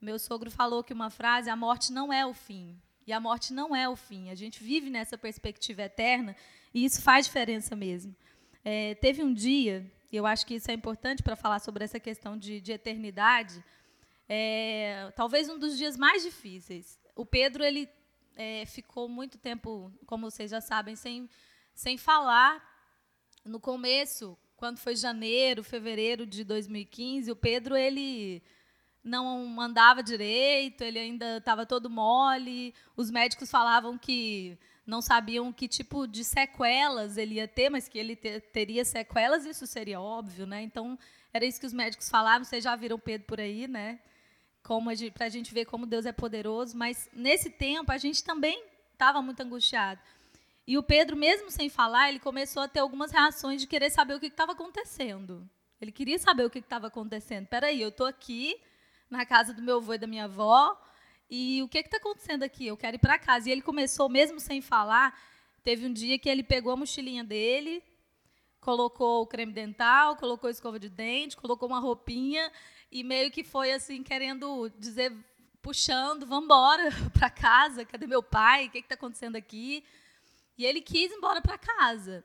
[0.00, 2.78] Meu sogro falou que uma frase: a morte não é o fim.
[3.06, 4.30] E a morte não é o fim.
[4.30, 6.36] A gente vive nessa perspectiva eterna
[6.74, 8.14] e isso faz diferença mesmo.
[8.64, 11.98] É, teve um dia, e eu acho que isso é importante para falar sobre essa
[11.98, 13.62] questão de, de eternidade,
[14.28, 16.98] é, talvez um dos dias mais difíceis.
[17.14, 17.88] O Pedro ele
[18.36, 21.28] é, ficou muito tempo, como vocês já sabem, sem,
[21.74, 22.62] sem falar.
[23.44, 28.42] No começo, quando foi janeiro, fevereiro de 2015, o Pedro ele
[29.02, 32.74] não andava direito, ele ainda estava todo mole.
[32.96, 34.56] Os médicos falavam que
[34.86, 39.46] não sabiam que tipo de sequelas ele ia ter, mas que ele ter, teria sequelas,
[39.46, 40.62] isso seria óbvio, né?
[40.62, 40.98] Então,
[41.32, 42.44] era isso que os médicos falavam.
[42.44, 44.00] Vocês já viram Pedro por aí, né?
[44.62, 46.76] Como para a gente ver como Deus é poderoso.
[46.76, 48.62] Mas nesse tempo a gente também
[48.92, 50.00] estava muito angustiado.
[50.66, 54.14] E o Pedro, mesmo sem falar, ele começou a ter algumas reações de querer saber
[54.14, 55.48] o que estava acontecendo.
[55.80, 57.46] Ele queria saber o que estava acontecendo.
[57.46, 58.60] Peraí, eu estou aqui
[59.10, 60.80] na casa do meu avô e da minha avó,
[61.30, 62.66] e o que está acontecendo aqui?
[62.66, 63.48] Eu quero ir para casa.
[63.48, 65.18] E ele começou, mesmo sem falar,
[65.64, 67.82] teve um dia que ele pegou a mochilinha dele,
[68.60, 72.50] colocou o creme dental, colocou a escova de dente, colocou uma roupinha,
[72.90, 75.12] e meio que foi assim, querendo dizer,
[75.62, 78.66] puxando, vamos embora para casa, cadê meu pai?
[78.66, 79.84] O que está acontecendo aqui?
[80.58, 82.24] E ele quis ir embora para casa.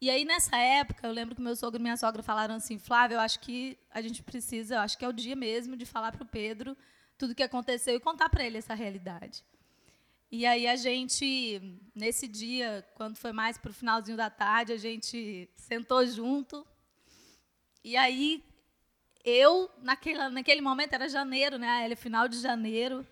[0.00, 3.14] E aí, nessa época, eu lembro que meu sogro e minha sogra falaram assim, Flávio,
[3.14, 6.10] eu acho que a gente precisa, eu acho que é o dia mesmo de falar
[6.10, 6.76] para o Pedro
[7.22, 9.44] tudo que aconteceu e contar para ele essa realidade.
[10.28, 14.76] E aí a gente, nesse dia, quando foi mais para o finalzinho da tarde, a
[14.76, 16.66] gente sentou junto.
[17.84, 18.42] E aí
[19.24, 21.84] eu, naquele, naquele momento, era janeiro, né?
[21.84, 23.06] Era final de janeiro.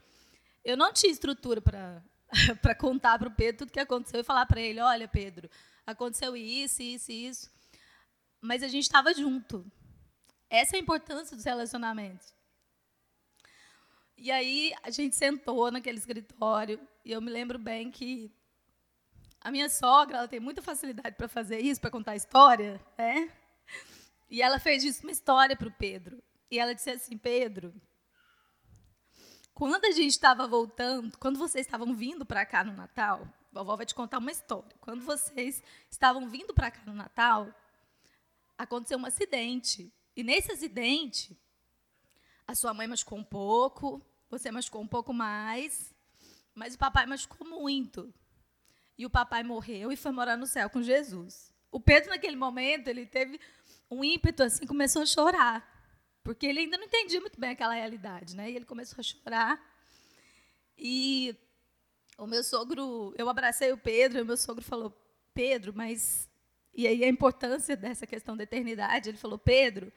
[0.65, 2.03] Eu não tinha estrutura para
[2.61, 5.49] para contar para o Pedro tudo que aconteceu e falar para ele: olha, Pedro,
[5.87, 7.51] aconteceu isso, isso isso.
[8.41, 9.65] Mas a gente estava junto.
[10.49, 12.40] Essa é a importância dos relacionamentos.
[14.23, 18.31] E aí a gente sentou naquele escritório e eu me lembro bem que
[19.41, 23.33] a minha sogra ela tem muita facilidade para fazer isso, para contar história, né?
[24.29, 26.23] E ela fez isso uma história para o Pedro.
[26.51, 27.73] E ela disse assim, Pedro,
[29.55, 33.75] quando a gente estava voltando, quando vocês estavam vindo para cá no Natal, a vovó
[33.75, 34.77] vai te contar uma história.
[34.83, 37.49] Quando vocês estavam vindo para cá no Natal,
[38.59, 39.91] aconteceu um acidente.
[40.15, 41.35] E nesse acidente,
[42.47, 45.93] a sua mãe machucou um pouco, você machucou um pouco mais,
[46.55, 48.13] mas o papai machucou muito.
[48.97, 51.53] E o papai morreu e foi morar no céu com Jesus.
[51.71, 53.41] O Pedro, naquele momento, ele teve
[53.91, 55.81] um ímpeto assim, começou a chorar.
[56.23, 58.51] Porque ele ainda não entendia muito bem aquela realidade, né?
[58.51, 59.61] E ele começou a chorar.
[60.77, 61.35] E
[62.19, 64.91] o meu sogro, eu abracei o Pedro, e o meu sogro falou:
[65.33, 66.29] "Pedro, mas
[66.75, 69.91] e aí a importância dessa questão da eternidade, ele falou: "Pedro,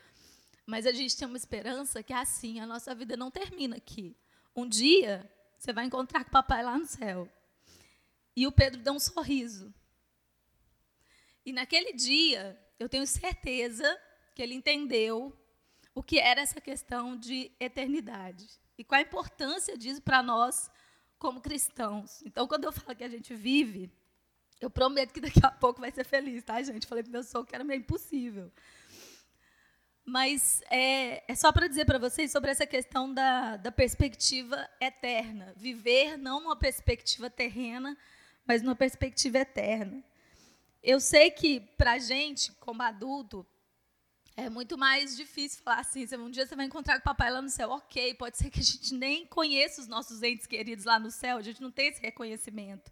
[0.66, 4.16] mas a gente tem uma esperança que é assim, a nossa vida não termina aqui.
[4.56, 7.30] Um dia você vai encontrar com o papai lá no céu."
[8.36, 9.74] E o Pedro deu um sorriso.
[11.45, 13.99] E naquele dia, eu tenho certeza
[14.34, 15.38] que ele entendeu
[15.93, 18.47] o que era essa questão de eternidade
[18.78, 20.72] e qual a importância disso para nós
[21.20, 22.22] como cristãos.
[22.24, 23.91] Então, quando eu falo que a gente vive,
[24.60, 26.88] eu prometo que daqui a pouco vai ser feliz, tá, gente?
[26.88, 28.51] Falei para meu sogro que era meio impossível.
[30.06, 35.54] Mas é, é só para dizer para vocês sobre essa questão da, da perspectiva eterna.
[35.56, 37.97] Viver não numa perspectiva terrena,
[38.45, 40.04] mas numa perspectiva eterna.
[40.82, 43.45] Eu sei que, para a gente, como adulto,
[44.36, 47.41] é muito mais difícil falar assim, um dia você vai encontrar com o papai lá
[47.41, 47.70] no céu.
[47.70, 51.38] Ok, pode ser que a gente nem conheça os nossos entes queridos lá no céu,
[51.38, 52.91] a gente não tem esse reconhecimento.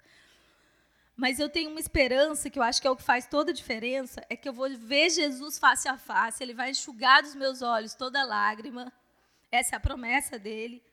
[1.22, 3.54] Mas eu tenho uma esperança, que eu acho que é o que faz toda a
[3.54, 7.62] diferença, é que eu vou ver Jesus face a face, ele vai enxugar dos meus
[7.62, 8.92] olhos toda lágrima.
[9.52, 10.84] Essa é a promessa dele.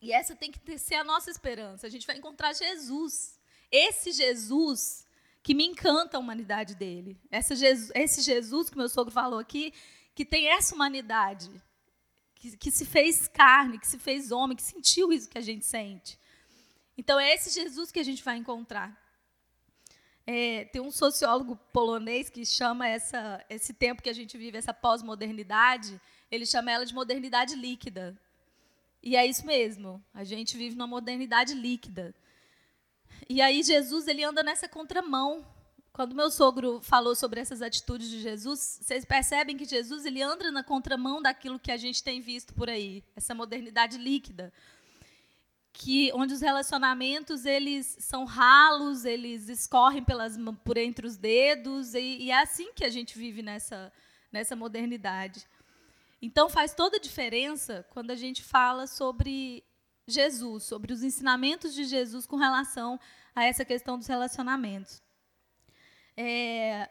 [0.00, 1.84] E essa tem que ser a nossa esperança.
[1.84, 3.36] A gente vai encontrar Jesus.
[3.72, 5.04] Esse Jesus
[5.42, 7.20] que me encanta a humanidade dele.
[7.56, 9.74] Jesus, esse Jesus que meu sogro falou aqui,
[10.14, 11.50] que tem essa humanidade,
[12.36, 15.66] que, que se fez carne, que se fez homem, que sentiu isso que a gente
[15.66, 16.20] sente.
[16.96, 19.02] Então é esse Jesus que a gente vai encontrar.
[20.26, 24.72] É, tem um sociólogo polonês que chama essa, esse tempo que a gente vive, essa
[24.72, 26.00] pós-modernidade,
[26.30, 28.18] ele chama ela de modernidade líquida.
[29.02, 32.14] E é isso mesmo, a gente vive numa modernidade líquida.
[33.28, 35.46] E aí Jesus ele anda nessa contramão.
[35.92, 40.50] Quando meu sogro falou sobre essas atitudes de Jesus, vocês percebem que Jesus ele anda
[40.50, 44.52] na contramão daquilo que a gente tem visto por aí, essa modernidade líquida,
[45.76, 52.18] que onde os relacionamentos eles são ralos, eles escorrem pelas por entre os dedos e,
[52.20, 53.92] e é assim que a gente vive nessa
[54.30, 55.46] nessa modernidade.
[56.22, 59.64] Então faz toda a diferença quando a gente fala sobre
[60.06, 62.98] Jesus, sobre os ensinamentos de Jesus com relação
[63.34, 65.02] a essa questão dos relacionamentos.
[66.16, 66.88] É,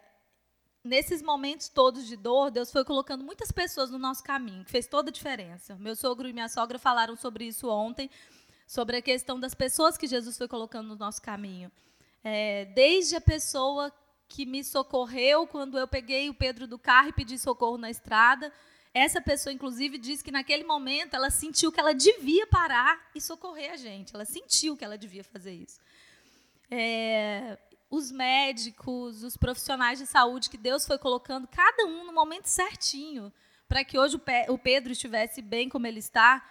[0.84, 4.88] nesses momentos todos de dor, Deus foi colocando muitas pessoas no nosso caminho, que fez
[4.88, 5.76] toda a diferença.
[5.78, 8.10] Meu sogro e minha sogra falaram sobre isso ontem,
[8.74, 11.72] sobre a questão das pessoas que Jesus foi colocando no nosso caminho.
[12.24, 13.94] É, desde a pessoa
[14.28, 18.52] que me socorreu quando eu peguei o Pedro do carro e pedi socorro na estrada.
[18.92, 23.74] Essa pessoa, inclusive, disse que naquele momento ela sentiu que ela devia parar e socorrer
[23.74, 24.16] a gente.
[24.16, 25.80] Ela sentiu que ela devia fazer isso.
[26.72, 27.60] É,
[27.92, 33.32] os médicos, os profissionais de saúde que Deus foi colocando, cada um no momento certinho,
[33.68, 34.20] para que hoje
[34.50, 36.44] o Pedro estivesse bem como ele está.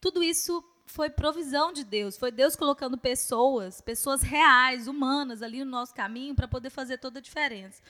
[0.00, 5.70] Tudo isso foi provisão de Deus, foi Deus colocando pessoas, pessoas reais, humanas ali no
[5.70, 7.82] nosso caminho para poder fazer toda a diferença.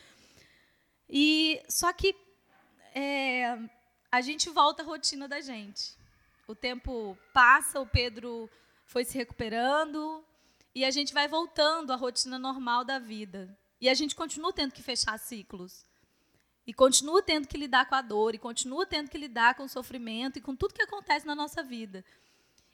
[1.08, 2.16] E só que
[2.94, 3.58] é,
[4.10, 5.94] a gente volta à rotina da gente.
[6.48, 8.50] O tempo passa, o Pedro
[8.86, 10.24] foi se recuperando
[10.74, 13.56] e a gente vai voltando à rotina normal da vida.
[13.80, 15.84] E a gente continua tendo que fechar ciclos.
[16.66, 19.68] E continua tendo que lidar com a dor, e continua tendo que lidar com o
[19.68, 22.04] sofrimento e com tudo que acontece na nossa vida.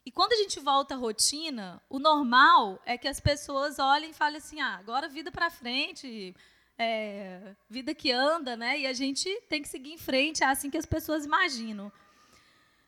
[0.05, 4.15] E quando a gente volta à rotina, o normal é que as pessoas olhem e
[4.15, 6.35] falem assim: ah, agora vida para frente,
[6.77, 8.81] é, vida que anda, né?
[8.81, 11.93] E a gente tem que seguir em frente, é assim que as pessoas imaginam.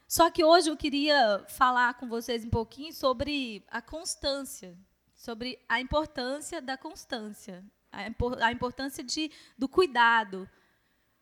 [0.08, 4.76] Só que hoje eu queria falar com vocês um pouquinho sobre a constância,
[5.14, 10.48] sobre a importância da constância, a importância de, do cuidado.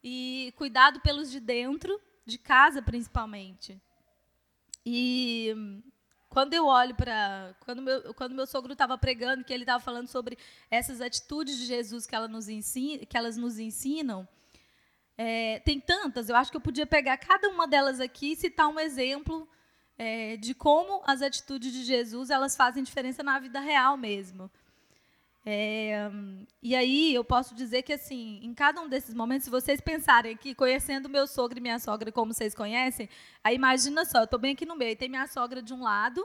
[0.03, 3.80] E cuidado pelos de dentro, de casa principalmente.
[4.84, 5.54] E
[6.32, 10.08] quando eu olho para quando meu quando meu sogro estava pregando que ele estava falando
[10.08, 10.38] sobre
[10.70, 14.26] essas atitudes de Jesus que ela nos ensina, que elas nos ensinam
[15.16, 18.66] é, tem tantas eu acho que eu podia pegar cada uma delas aqui e citar
[18.68, 19.46] um exemplo
[19.98, 24.50] é, de como as atitudes de Jesus elas fazem diferença na vida real mesmo
[25.45, 26.09] é,
[26.62, 30.36] e aí eu posso dizer que assim, em cada um desses momentos, se vocês pensarem
[30.36, 33.09] que conhecendo meu sogro e minha sogra como vocês conhecem,
[33.43, 36.24] aí imagina só, eu estou bem aqui no meio, tem minha sogra de um lado,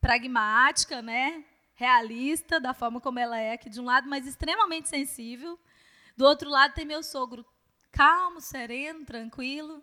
[0.00, 5.58] pragmática, né, realista da forma como ela é aqui de um lado, mas extremamente sensível.
[6.16, 7.44] Do outro lado tem meu sogro
[7.92, 9.82] calmo, sereno, tranquilo,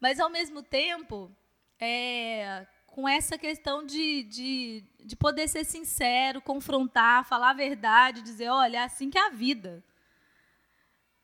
[0.00, 1.30] mas ao mesmo tempo
[1.78, 2.66] é,
[2.98, 8.78] com essa questão de, de, de poder ser sincero, confrontar, falar a verdade, dizer, olha,
[8.78, 9.84] é assim que é a vida.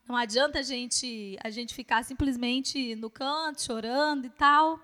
[0.07, 4.79] Não adianta a gente, a gente ficar simplesmente no canto, chorando e tal.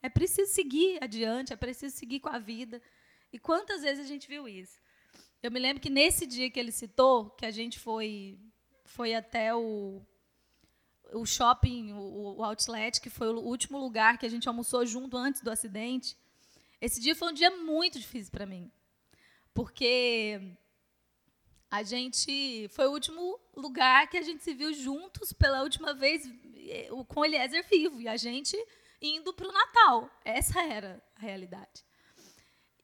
[0.00, 2.80] É preciso seguir adiante, é preciso seguir com a vida.
[3.32, 4.78] E quantas vezes a gente viu isso?
[5.42, 8.38] Eu me lembro que nesse dia que ele citou, que a gente foi,
[8.84, 10.00] foi até o,
[11.12, 15.16] o shopping, o, o outlet, que foi o último lugar que a gente almoçou junto
[15.16, 16.16] antes do acidente.
[16.80, 18.70] Esse dia foi um dia muito difícil para mim,
[19.54, 20.40] porque
[21.70, 26.22] a gente foi o último lugar que a gente se viu juntos pela última vez
[27.08, 28.56] com Eliezer vivo e a gente
[29.00, 30.10] indo para o Natal.
[30.24, 31.84] Essa era a realidade.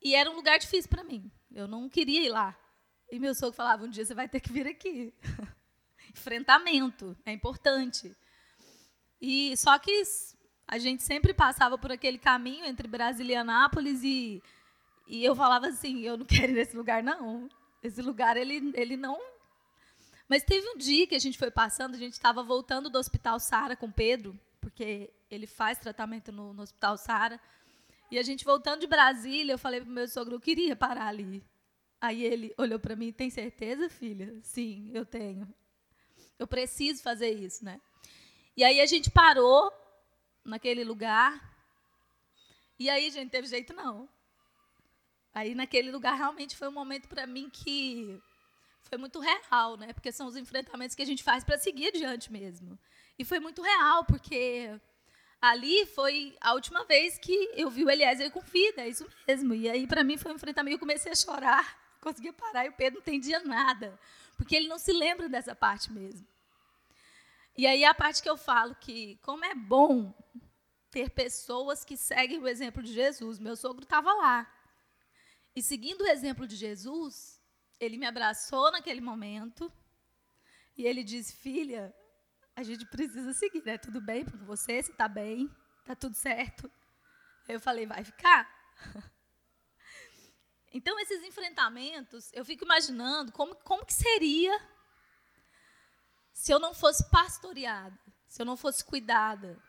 [0.01, 1.30] E era um lugar difícil para mim.
[1.51, 2.59] Eu não queria ir lá.
[3.11, 5.14] E meu sogro falava: um dia você vai ter que vir aqui.
[6.11, 8.14] Enfrentamento é importante.
[9.20, 10.03] E só que
[10.72, 13.44] a gente sempre passava por aquele caminho entre Brasília
[14.03, 14.42] e
[15.07, 17.46] e, eu falava assim, eu não quero ir nesse lugar, não.
[17.82, 19.20] Esse lugar, ele, ele não...
[20.26, 23.38] Mas teve um dia que a gente foi passando, a gente estava voltando do Hospital
[23.38, 27.38] Sara com Pedro, porque ele faz tratamento no, no Hospital Sara,
[28.11, 31.44] e a gente voltando de Brasília, eu falei para meu sogro, eu queria parar ali.
[32.00, 34.34] Aí ele olhou para mim, tem certeza, filha?
[34.40, 35.46] Sim, eu tenho.
[36.38, 37.78] Eu preciso fazer isso, né?
[38.57, 39.70] E aí a gente parou
[40.44, 41.40] naquele lugar.
[42.78, 44.08] E aí, gente, teve jeito não.
[45.34, 48.20] Aí naquele lugar realmente foi um momento para mim que
[48.82, 49.92] foi muito real, né?
[49.92, 52.78] Porque são os enfrentamentos que a gente faz para seguir adiante mesmo.
[53.18, 54.78] E foi muito real, porque
[55.40, 59.54] ali foi a última vez que eu vi o Eliezer com vida, é isso mesmo.
[59.54, 62.72] E aí para mim foi um enfrentamento, eu comecei a chorar, conseguia parar e o
[62.72, 63.98] Pedro não entendia nada,
[64.36, 66.26] porque ele não se lembra dessa parte mesmo.
[67.57, 70.14] E aí a parte que eu falo que como é bom
[70.92, 73.38] ter pessoas que seguem o exemplo de Jesus.
[73.38, 74.46] Meu sogro estava lá.
[75.57, 77.41] E seguindo o exemplo de Jesus,
[77.80, 79.72] ele me abraçou naquele momento
[80.76, 81.95] e ele disse: Filha,
[82.54, 83.79] a gente precisa seguir, né?
[83.79, 84.83] Tudo bem com você?
[84.83, 85.50] Você está bem?
[85.80, 86.70] Está tudo certo?
[87.49, 88.49] Eu falei: Vai ficar?
[90.74, 94.58] Então, esses enfrentamentos, eu fico imaginando como, como que seria
[96.33, 97.99] se eu não fosse pastoreada
[98.33, 99.63] se eu não fosse cuidada,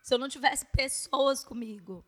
[0.00, 2.04] se eu não tivesse pessoas comigo.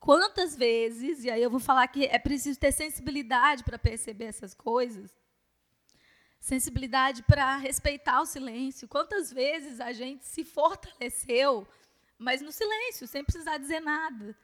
[0.00, 4.54] Quantas vezes, e aí eu vou falar que é preciso ter sensibilidade para perceber essas
[4.54, 5.16] coisas,
[6.40, 8.88] sensibilidade para respeitar o silêncio.
[8.88, 11.64] Quantas vezes a gente se fortaleceu,
[12.18, 14.36] mas no silêncio, sem precisar dizer nada.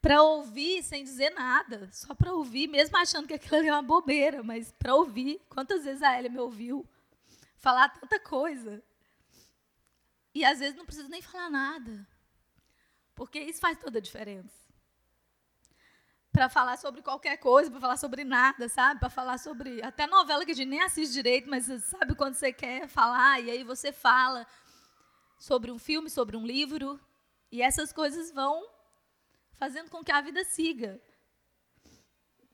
[0.00, 3.82] Para ouvir sem dizer nada, só para ouvir, mesmo achando que aquilo ali é uma
[3.82, 5.40] bobeira, mas para ouvir.
[5.48, 6.88] Quantas vezes a Elia me ouviu
[7.60, 8.82] falar tanta coisa?
[10.34, 12.06] E às vezes não precisa nem falar nada,
[13.14, 14.60] porque isso faz toda a diferença
[16.32, 19.00] para falar sobre qualquer coisa, para falar sobre nada, sabe?
[19.00, 22.52] Para falar sobre até novela que a gente nem assiste direito, mas sabe quando você
[22.52, 24.46] quer falar e aí você fala
[25.38, 27.00] sobre um filme, sobre um livro,
[27.50, 28.64] e essas coisas vão
[29.54, 31.00] fazendo com que a vida siga.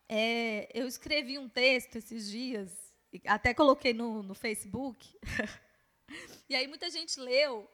[0.08, 2.85] É, eu escrevi um texto esses dias,
[3.26, 5.18] até coloquei no, no Facebook,
[6.48, 7.68] e aí muita gente leu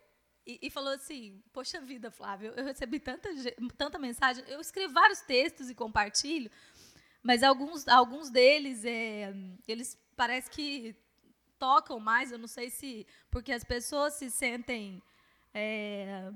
[0.47, 3.29] e, e, falou assim: Poxa vida, Flávio, eu recebi tanta,
[3.77, 4.45] tanta mensagem.
[4.49, 6.51] Eu escrevo vários textos e compartilho,
[7.23, 9.33] mas alguns, alguns deles, é,
[9.69, 10.97] eles parece que
[11.59, 12.33] tocam mais.
[12.33, 13.07] Eu não sei se.
[13.31, 15.03] Porque as pessoas se sentem.
[15.55, 16.33] É,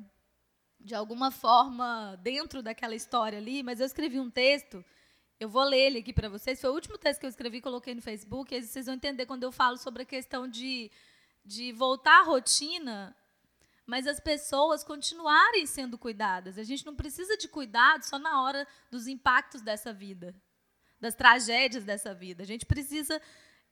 [0.79, 4.85] de alguma forma dentro daquela história ali, mas eu escrevi um texto,
[5.39, 6.61] eu vou ler ele aqui para vocês.
[6.61, 9.43] Foi o último texto que eu escrevi, coloquei no Facebook, e vocês vão entender quando
[9.43, 10.91] eu falo sobre a questão de,
[11.45, 13.17] de voltar à rotina
[13.87, 16.59] mas as pessoas continuarem sendo cuidadas.
[16.59, 20.35] A gente não precisa de cuidado só na hora dos impactos dessa vida,
[21.01, 22.43] das tragédias dessa vida.
[22.43, 23.23] A gente precisa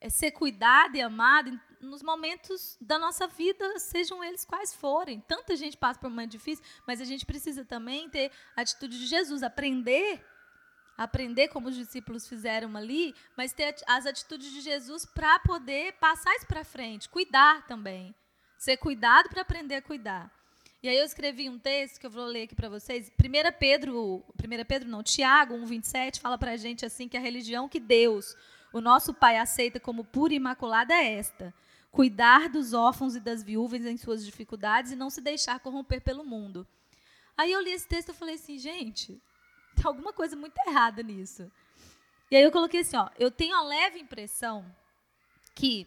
[0.01, 5.21] eh, ser cuidado e amado nos momentos da nossa vida, sejam eles quais forem.
[5.21, 8.97] Tanta gente passa por um momento difícil, mas a gente precisa também ter a atitude
[8.97, 10.25] de Jesus, aprender
[10.97, 16.35] aprender como os discípulos fizeram ali, mas ter as atitudes de Jesus para poder passar
[16.37, 18.15] isso para frente, cuidar também.
[18.59, 20.31] Ser cuidado para aprender a cuidar.
[20.83, 23.11] E aí eu escrevi um texto que eu vou ler aqui para vocês.
[23.19, 27.69] 1 Pedro, 1 Pedro não, Tiago 1:27 fala para a gente assim que a religião
[27.69, 28.37] que Deus,
[28.73, 31.55] o nosso Pai aceita como pura e imaculada é esta:
[31.91, 36.25] cuidar dos órfãos e das viúvas em suas dificuldades e não se deixar corromper pelo
[36.25, 36.67] mundo.
[37.37, 39.21] Aí eu li esse texto e falei assim, gente,
[39.77, 41.51] tem alguma coisa muito errada nisso.
[42.31, 44.65] E aí eu coloquei assim, ó, eu tenho a leve impressão
[45.55, 45.87] que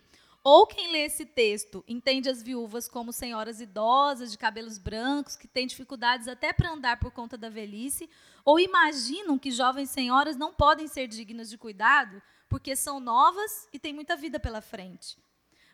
[0.50, 5.46] ou quem lê esse texto entende as viúvas como senhoras idosas, de cabelos brancos, que
[5.46, 8.10] têm dificuldades até para andar por conta da velhice,
[8.46, 13.80] ou imaginam que jovens senhoras não podem ser dignas de cuidado porque são novas e
[13.80, 15.18] têm muita vida pela frente.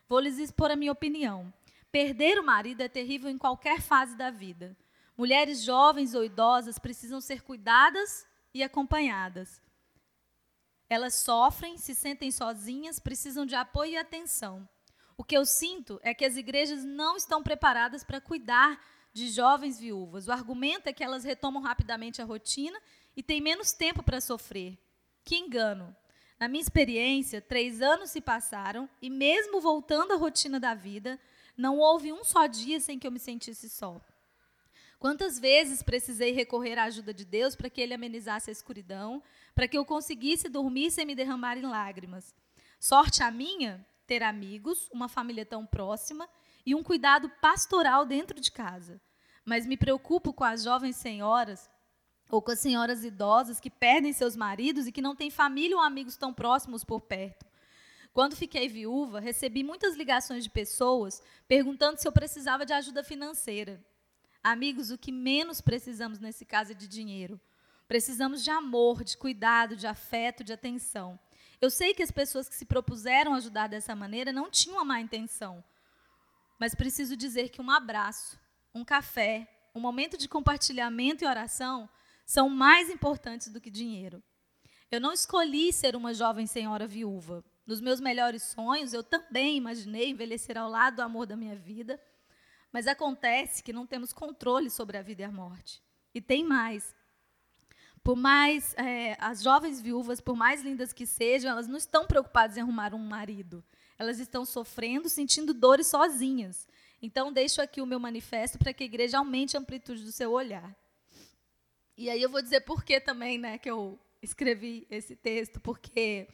[0.08, 1.54] Vou lhes expor a minha opinião.
[1.92, 4.76] Perder o marido é terrível em qualquer fase da vida.
[5.16, 9.62] Mulheres jovens ou idosas precisam ser cuidadas e acompanhadas.
[10.88, 14.68] Elas sofrem, se sentem sozinhas, precisam de apoio e atenção.
[15.16, 18.80] O que eu sinto é que as igrejas não estão preparadas para cuidar
[19.12, 20.26] de jovens viúvas.
[20.26, 22.78] O argumento é que elas retomam rapidamente a rotina
[23.16, 24.76] e têm menos tempo para sofrer.
[25.24, 25.94] Que engano!
[26.38, 31.18] Na minha experiência, três anos se passaram e, mesmo voltando à rotina da vida,
[31.56, 34.00] não houve um só dia sem que eu me sentisse só.
[35.04, 39.22] Quantas vezes precisei recorrer à ajuda de Deus para que Ele amenizasse a escuridão,
[39.54, 42.34] para que eu conseguisse dormir sem me derramar em lágrimas?
[42.80, 46.26] Sorte a minha ter amigos, uma família tão próxima
[46.64, 48.98] e um cuidado pastoral dentro de casa.
[49.44, 51.68] Mas me preocupo com as jovens senhoras
[52.30, 55.82] ou com as senhoras idosas que perdem seus maridos e que não têm família ou
[55.82, 57.44] amigos tão próximos por perto.
[58.14, 63.84] Quando fiquei viúva, recebi muitas ligações de pessoas perguntando se eu precisava de ajuda financeira.
[64.44, 67.40] Amigos, o que menos precisamos nesse caso é de dinheiro.
[67.88, 71.18] Precisamos de amor, de cuidado, de afeto, de atenção.
[71.62, 75.00] Eu sei que as pessoas que se propuseram ajudar dessa maneira não tinham a má
[75.00, 75.64] intenção.
[76.60, 78.38] Mas preciso dizer que um abraço,
[78.74, 81.88] um café, um momento de compartilhamento e oração
[82.26, 84.22] são mais importantes do que dinheiro.
[84.90, 87.42] Eu não escolhi ser uma jovem senhora viúva.
[87.66, 91.98] Nos meus melhores sonhos, eu também imaginei envelhecer ao lado do amor da minha vida
[92.74, 95.80] mas acontece que não temos controle sobre a vida e a morte.
[96.12, 96.92] E tem mais.
[98.02, 102.56] Por mais é, as jovens viúvas, por mais lindas que sejam, elas não estão preocupadas
[102.56, 103.62] em arrumar um marido.
[103.96, 106.66] Elas estão sofrendo, sentindo dores sozinhas.
[107.00, 110.32] Então, deixo aqui o meu manifesto para que a igreja aumente a amplitude do seu
[110.32, 110.74] olhar.
[111.96, 116.26] E aí eu vou dizer por que também né, que eu escrevi esse texto, porque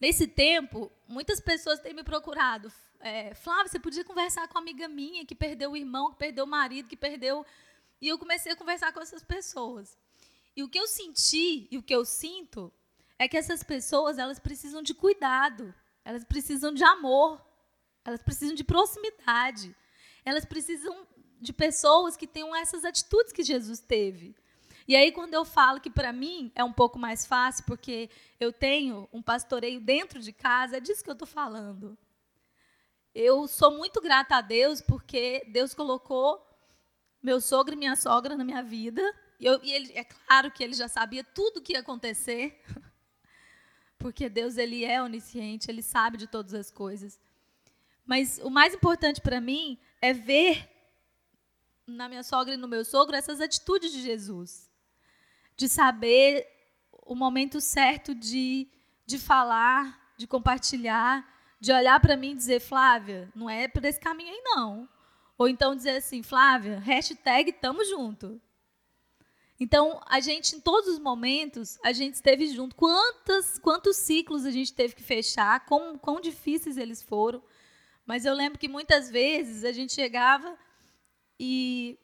[0.00, 4.88] nesse tempo, muitas pessoas têm me procurado é, Flávia, você podia conversar com uma amiga
[4.88, 7.44] minha que perdeu o irmão, que perdeu o marido, que perdeu.
[8.00, 9.98] E eu comecei a conversar com essas pessoas.
[10.54, 12.72] E o que eu senti e o que eu sinto
[13.18, 15.74] é que essas pessoas elas precisam de cuidado,
[16.04, 17.40] elas precisam de amor,
[18.04, 19.74] elas precisam de proximidade.
[20.24, 21.06] elas precisam
[21.40, 24.36] de pessoas que tenham essas atitudes que Jesus teve.
[24.86, 28.52] E aí, quando eu falo que para mim é um pouco mais fácil, porque eu
[28.52, 31.96] tenho um pastoreio dentro de casa, é disso que eu estou falando.
[33.14, 36.46] Eu sou muito grata a Deus, porque Deus colocou
[37.22, 39.02] meu sogro e minha sogra na minha vida.
[39.38, 42.62] E, eu, e ele, é claro que ele já sabia tudo o que ia acontecer,
[43.98, 47.18] porque Deus ele é onisciente, ele sabe de todas as coisas.
[48.06, 50.68] Mas o mais importante para mim é ver
[51.86, 54.70] na minha sogra e no meu sogro essas atitudes de Jesus.
[55.56, 56.46] De saber
[56.92, 58.68] o momento certo de,
[59.04, 61.26] de falar, de compartilhar,
[61.60, 64.88] de olhar para mim e dizer, Flávia, não é por esse caminho aí não.
[65.36, 68.40] Ou então dizer assim, Flávia, hashtag tamo junto.
[69.58, 72.74] Então, a gente, em todos os momentos, a gente esteve junto.
[72.74, 77.42] Quantas, quantos ciclos a gente teve que fechar, quão, quão difíceis eles foram.
[78.06, 80.58] Mas eu lembro que muitas vezes a gente chegava
[81.38, 81.98] e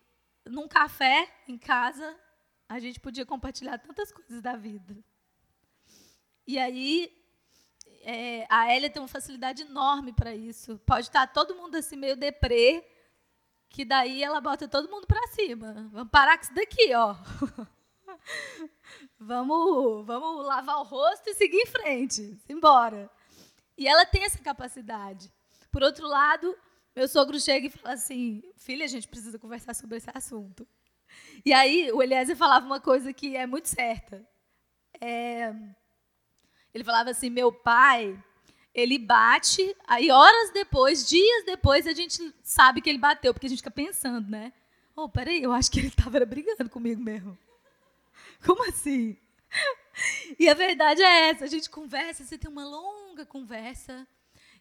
[0.44, 2.14] num café em casa,
[2.68, 4.96] a gente podia compartilhar tantas coisas da vida.
[6.46, 7.10] E aí,
[8.02, 10.78] é, a Elia tem uma facilidade enorme para isso.
[10.86, 12.86] Pode estar todo mundo assim meio deprê,
[13.68, 15.88] que daí ela bota todo mundo para cima.
[15.92, 17.16] Vamos parar com isso daqui, ó.
[19.18, 22.38] vamos, vamos lavar o rosto e seguir em frente.
[22.48, 23.10] Embora.
[23.76, 25.30] E ela tem essa capacidade.
[25.70, 26.56] Por outro lado,
[26.94, 30.66] meu sogro chega e fala assim: filha, a gente precisa conversar sobre esse assunto.
[31.44, 34.26] E aí o Eliezer falava uma coisa que é muito certa.
[35.00, 35.52] É,
[36.76, 38.22] ele falava assim: meu pai,
[38.74, 43.48] ele bate, aí horas depois, dias depois, a gente sabe que ele bateu, porque a
[43.48, 44.52] gente fica pensando, né?
[44.94, 47.36] Oh, peraí, eu acho que ele estava brigando comigo mesmo.
[48.44, 49.16] Como assim?
[50.38, 54.06] E a verdade é essa: a gente conversa, você tem uma longa conversa.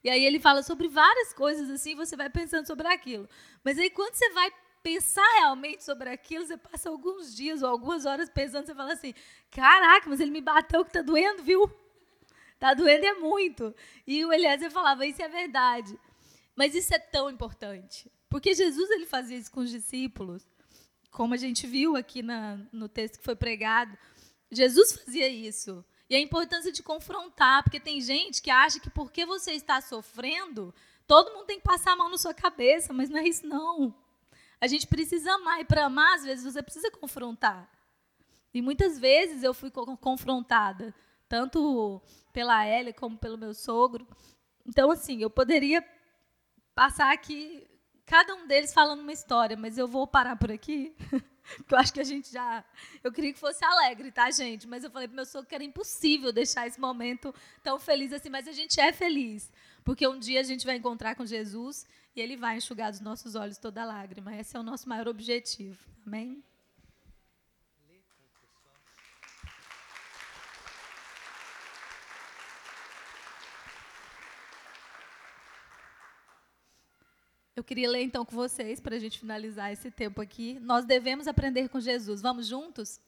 [0.01, 3.27] E aí ele fala sobre várias coisas assim, você vai pensando sobre aquilo.
[3.61, 4.49] Mas aí quando você vai
[4.81, 9.13] pensar realmente sobre aquilo, você passa alguns dias ou algumas horas pensando, você fala assim:
[9.51, 11.69] "Caraca, mas ele me bateu que tá doendo, viu?
[12.65, 13.75] Tá doendo é muito".
[14.07, 15.99] E o Eliezer falava: "Isso é verdade".
[16.55, 20.47] Mas isso é tão importante, porque Jesus ele fazia isso com os discípulos,
[21.11, 23.95] como a gente viu aqui na, no texto que foi pregado.
[24.49, 25.85] Jesus fazia isso.
[26.09, 30.73] E a importância de confrontar, porque tem gente que acha que porque você está sofrendo,
[31.05, 33.93] todo mundo tem que passar a mão na sua cabeça, mas não é isso não.
[34.59, 37.69] A gente precisa amar, e para amar, às vezes, você precisa confrontar.
[38.51, 40.95] E muitas vezes eu fui confrontada,
[41.35, 42.01] tanto
[42.31, 44.07] pela Ellie como pelo meu sogro.
[44.65, 45.85] Então, assim, eu poderia
[46.73, 47.67] passar aqui,
[48.05, 50.95] cada um deles falando uma história, mas eu vou parar por aqui.
[51.57, 52.63] Porque eu acho que a gente já.
[53.03, 54.65] Eu queria que fosse alegre, tá, gente?
[54.65, 58.29] Mas eu falei pro meu sogro que era impossível deixar esse momento tão feliz assim.
[58.29, 59.51] Mas a gente é feliz.
[59.83, 61.85] Porque um dia a gente vai encontrar com Jesus
[62.15, 64.35] e ele vai enxugar dos nossos olhos toda lágrima.
[64.35, 65.77] Esse é o nosso maior objetivo.
[66.07, 66.41] Amém?
[77.55, 80.59] Eu queria ler então com vocês, para a gente finalizar esse tempo aqui.
[80.59, 82.21] Nós devemos aprender com Jesus.
[82.21, 82.99] Vamos juntos?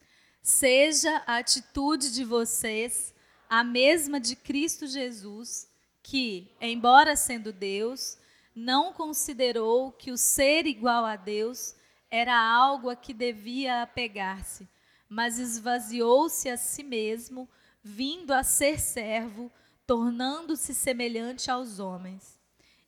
[0.42, 3.14] Seja a atitude de vocês
[3.50, 5.70] a mesma de Cristo Jesus,
[6.02, 8.18] que, embora sendo Deus,
[8.56, 11.76] não considerou que o ser igual a Deus
[12.10, 14.66] era algo a que devia apegar-se,
[15.10, 17.50] mas esvaziou-se a si mesmo,
[17.84, 19.52] vindo a ser servo,
[19.86, 22.37] tornando-se semelhante aos homens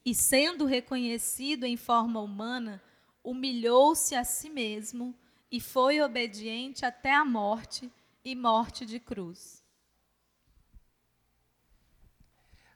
[0.09, 2.81] e, sendo reconhecido em forma humana,
[3.23, 5.15] humilhou-se a si mesmo
[5.51, 7.91] e foi obediente até a morte
[8.25, 9.63] e morte de cruz.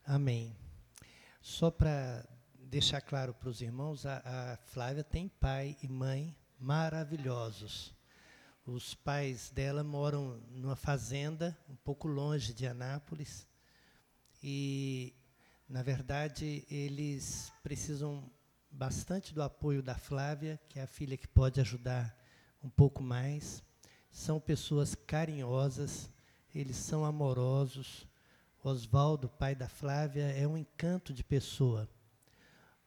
[0.06, 0.56] Amém.
[1.42, 2.24] Só para
[2.54, 7.96] deixar claro para os irmãos, a, a, Flávia tem pai e mãe maravilhosos.
[8.64, 13.48] Os pais dela moram numa fazenda um pouco longe de Anápolis
[14.44, 15.16] e
[15.68, 18.30] na verdade, eles precisam
[18.70, 22.16] bastante do apoio da Flávia, que é a filha que pode ajudar
[22.64, 23.64] um pouco mais.
[24.12, 26.10] São pessoas carinhosas,
[26.54, 28.08] eles são amorosos.
[28.64, 31.90] Oswaldo, pai da Flávia, é um encanto de pessoa.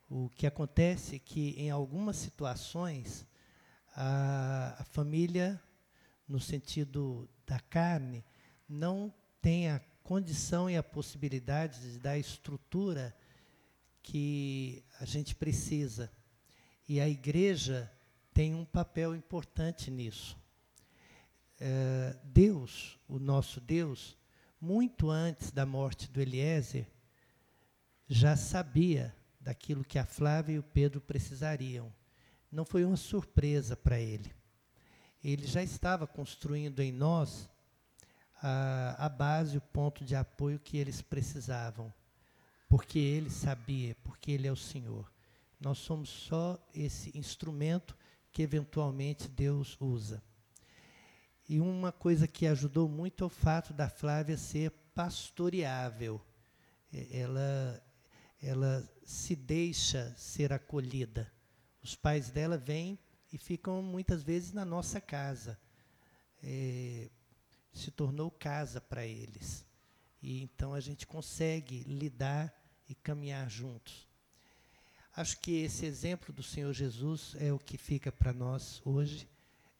[0.09, 3.27] O que acontece é que, em algumas situações,
[3.94, 5.61] a, a família,
[6.27, 8.24] no sentido da carne,
[8.69, 9.12] não
[9.43, 13.12] tem a condição e a possibilidade de dar a estrutura
[14.05, 16.09] que a gente precisa.
[16.89, 17.91] E a igreja
[18.33, 20.39] tem um papel importante nisso.
[21.59, 24.16] É, Deus, o nosso Deus,
[24.61, 26.87] muito antes da morte do Eliezer,
[28.07, 31.93] já sabia daquilo que a Flávia e o Pedro precisariam.
[32.53, 34.31] Não foi uma surpresa para ele.
[35.24, 37.49] Ele já estava construindo em nós
[38.48, 41.93] a, a base, o ponto de apoio que eles precisavam,
[42.68, 45.10] porque ele sabia, porque ele é o Senhor.
[45.60, 47.97] Nós somos só esse instrumento
[48.31, 50.23] que eventualmente Deus usa.
[51.48, 56.20] E uma coisa que ajudou muito é o fato da Flávia ser pastoreável.
[57.10, 57.82] Ela,
[58.40, 61.32] ela se deixa ser acolhida.
[61.82, 62.97] Os pais dela vêm
[63.32, 65.59] e ficam muitas vezes na nossa casa.
[66.43, 67.10] É,
[67.78, 69.65] se tornou casa para eles.
[70.23, 72.53] E então a gente consegue lidar
[72.89, 74.07] e caminhar juntos.
[75.15, 79.28] Acho que esse exemplo do Senhor Jesus é o que fica para nós hoje,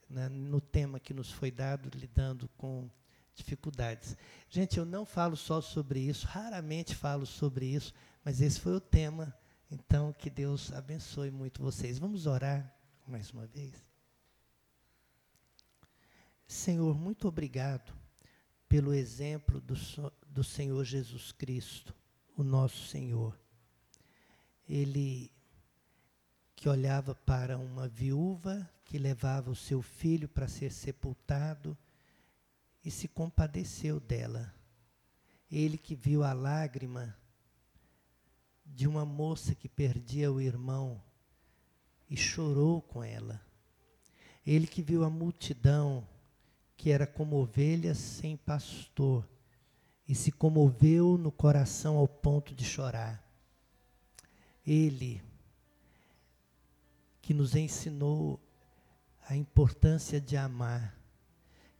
[0.09, 2.89] né, no tema que nos foi dado, lidando com
[3.35, 4.16] dificuldades.
[4.48, 7.93] Gente, eu não falo só sobre isso, raramente falo sobre isso,
[8.24, 9.35] mas esse foi o tema.
[9.70, 11.98] Então, que Deus abençoe muito vocês.
[11.98, 12.74] Vamos orar
[13.06, 13.74] mais uma vez.
[16.47, 17.93] Senhor, muito obrigado
[18.68, 19.74] pelo exemplo do,
[20.27, 21.94] do Senhor Jesus Cristo,
[22.36, 23.36] o nosso Senhor
[24.68, 25.31] ele
[26.55, 31.77] que olhava para uma viúva que levava o seu filho para ser sepultado
[32.85, 34.55] e se compadeceu dela.
[35.51, 37.16] Ele que viu a lágrima
[38.64, 41.02] de uma moça que perdia o irmão
[42.09, 43.40] e chorou com ela.
[44.44, 46.06] Ele que viu a multidão
[46.77, 49.27] que era como ovelhas sem pastor
[50.09, 53.23] e se comoveu no coração ao ponto de chorar.
[54.66, 55.23] Ele
[57.23, 58.40] que nos ensinou
[59.28, 60.97] a importância de amar,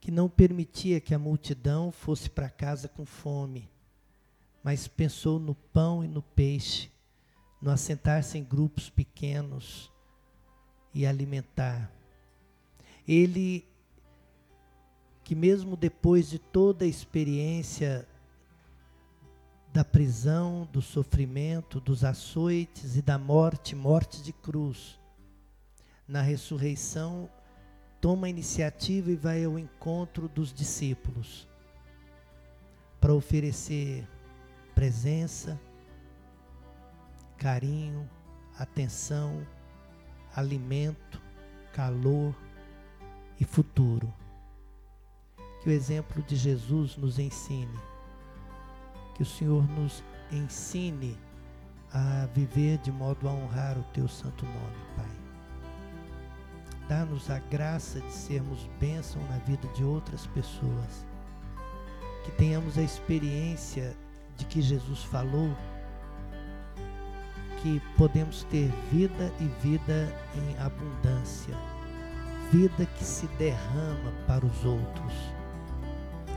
[0.01, 3.70] que não permitia que a multidão fosse para casa com fome,
[4.62, 6.90] mas pensou no pão e no peixe,
[7.62, 9.93] no assentar-se em grupos pequenos
[10.93, 11.93] e alimentar.
[13.06, 13.64] Ele
[15.26, 18.06] que mesmo depois de toda a experiência
[19.72, 25.00] da prisão, do sofrimento, dos açoites e da morte, morte de cruz.
[26.06, 27.28] Na ressurreição,
[28.00, 31.48] toma a iniciativa e vai ao encontro dos discípulos
[33.00, 34.06] para oferecer
[34.76, 35.60] presença,
[37.36, 38.08] carinho,
[38.56, 39.44] atenção,
[40.36, 41.20] alimento,
[41.72, 42.32] calor
[43.40, 44.14] e futuro.
[45.66, 47.76] Que o exemplo de Jesus nos ensine
[49.16, 51.18] que o Senhor nos ensine
[51.93, 55.10] a viver de modo a honrar o teu santo nome, Pai.
[56.88, 61.05] Dá-nos a graça de sermos bênção na vida de outras pessoas.
[62.24, 63.93] Que tenhamos a experiência
[64.36, 65.51] de que Jesus falou
[67.60, 71.56] que podemos ter vida e vida em abundância.
[72.52, 75.35] Vida que se derrama para os outros.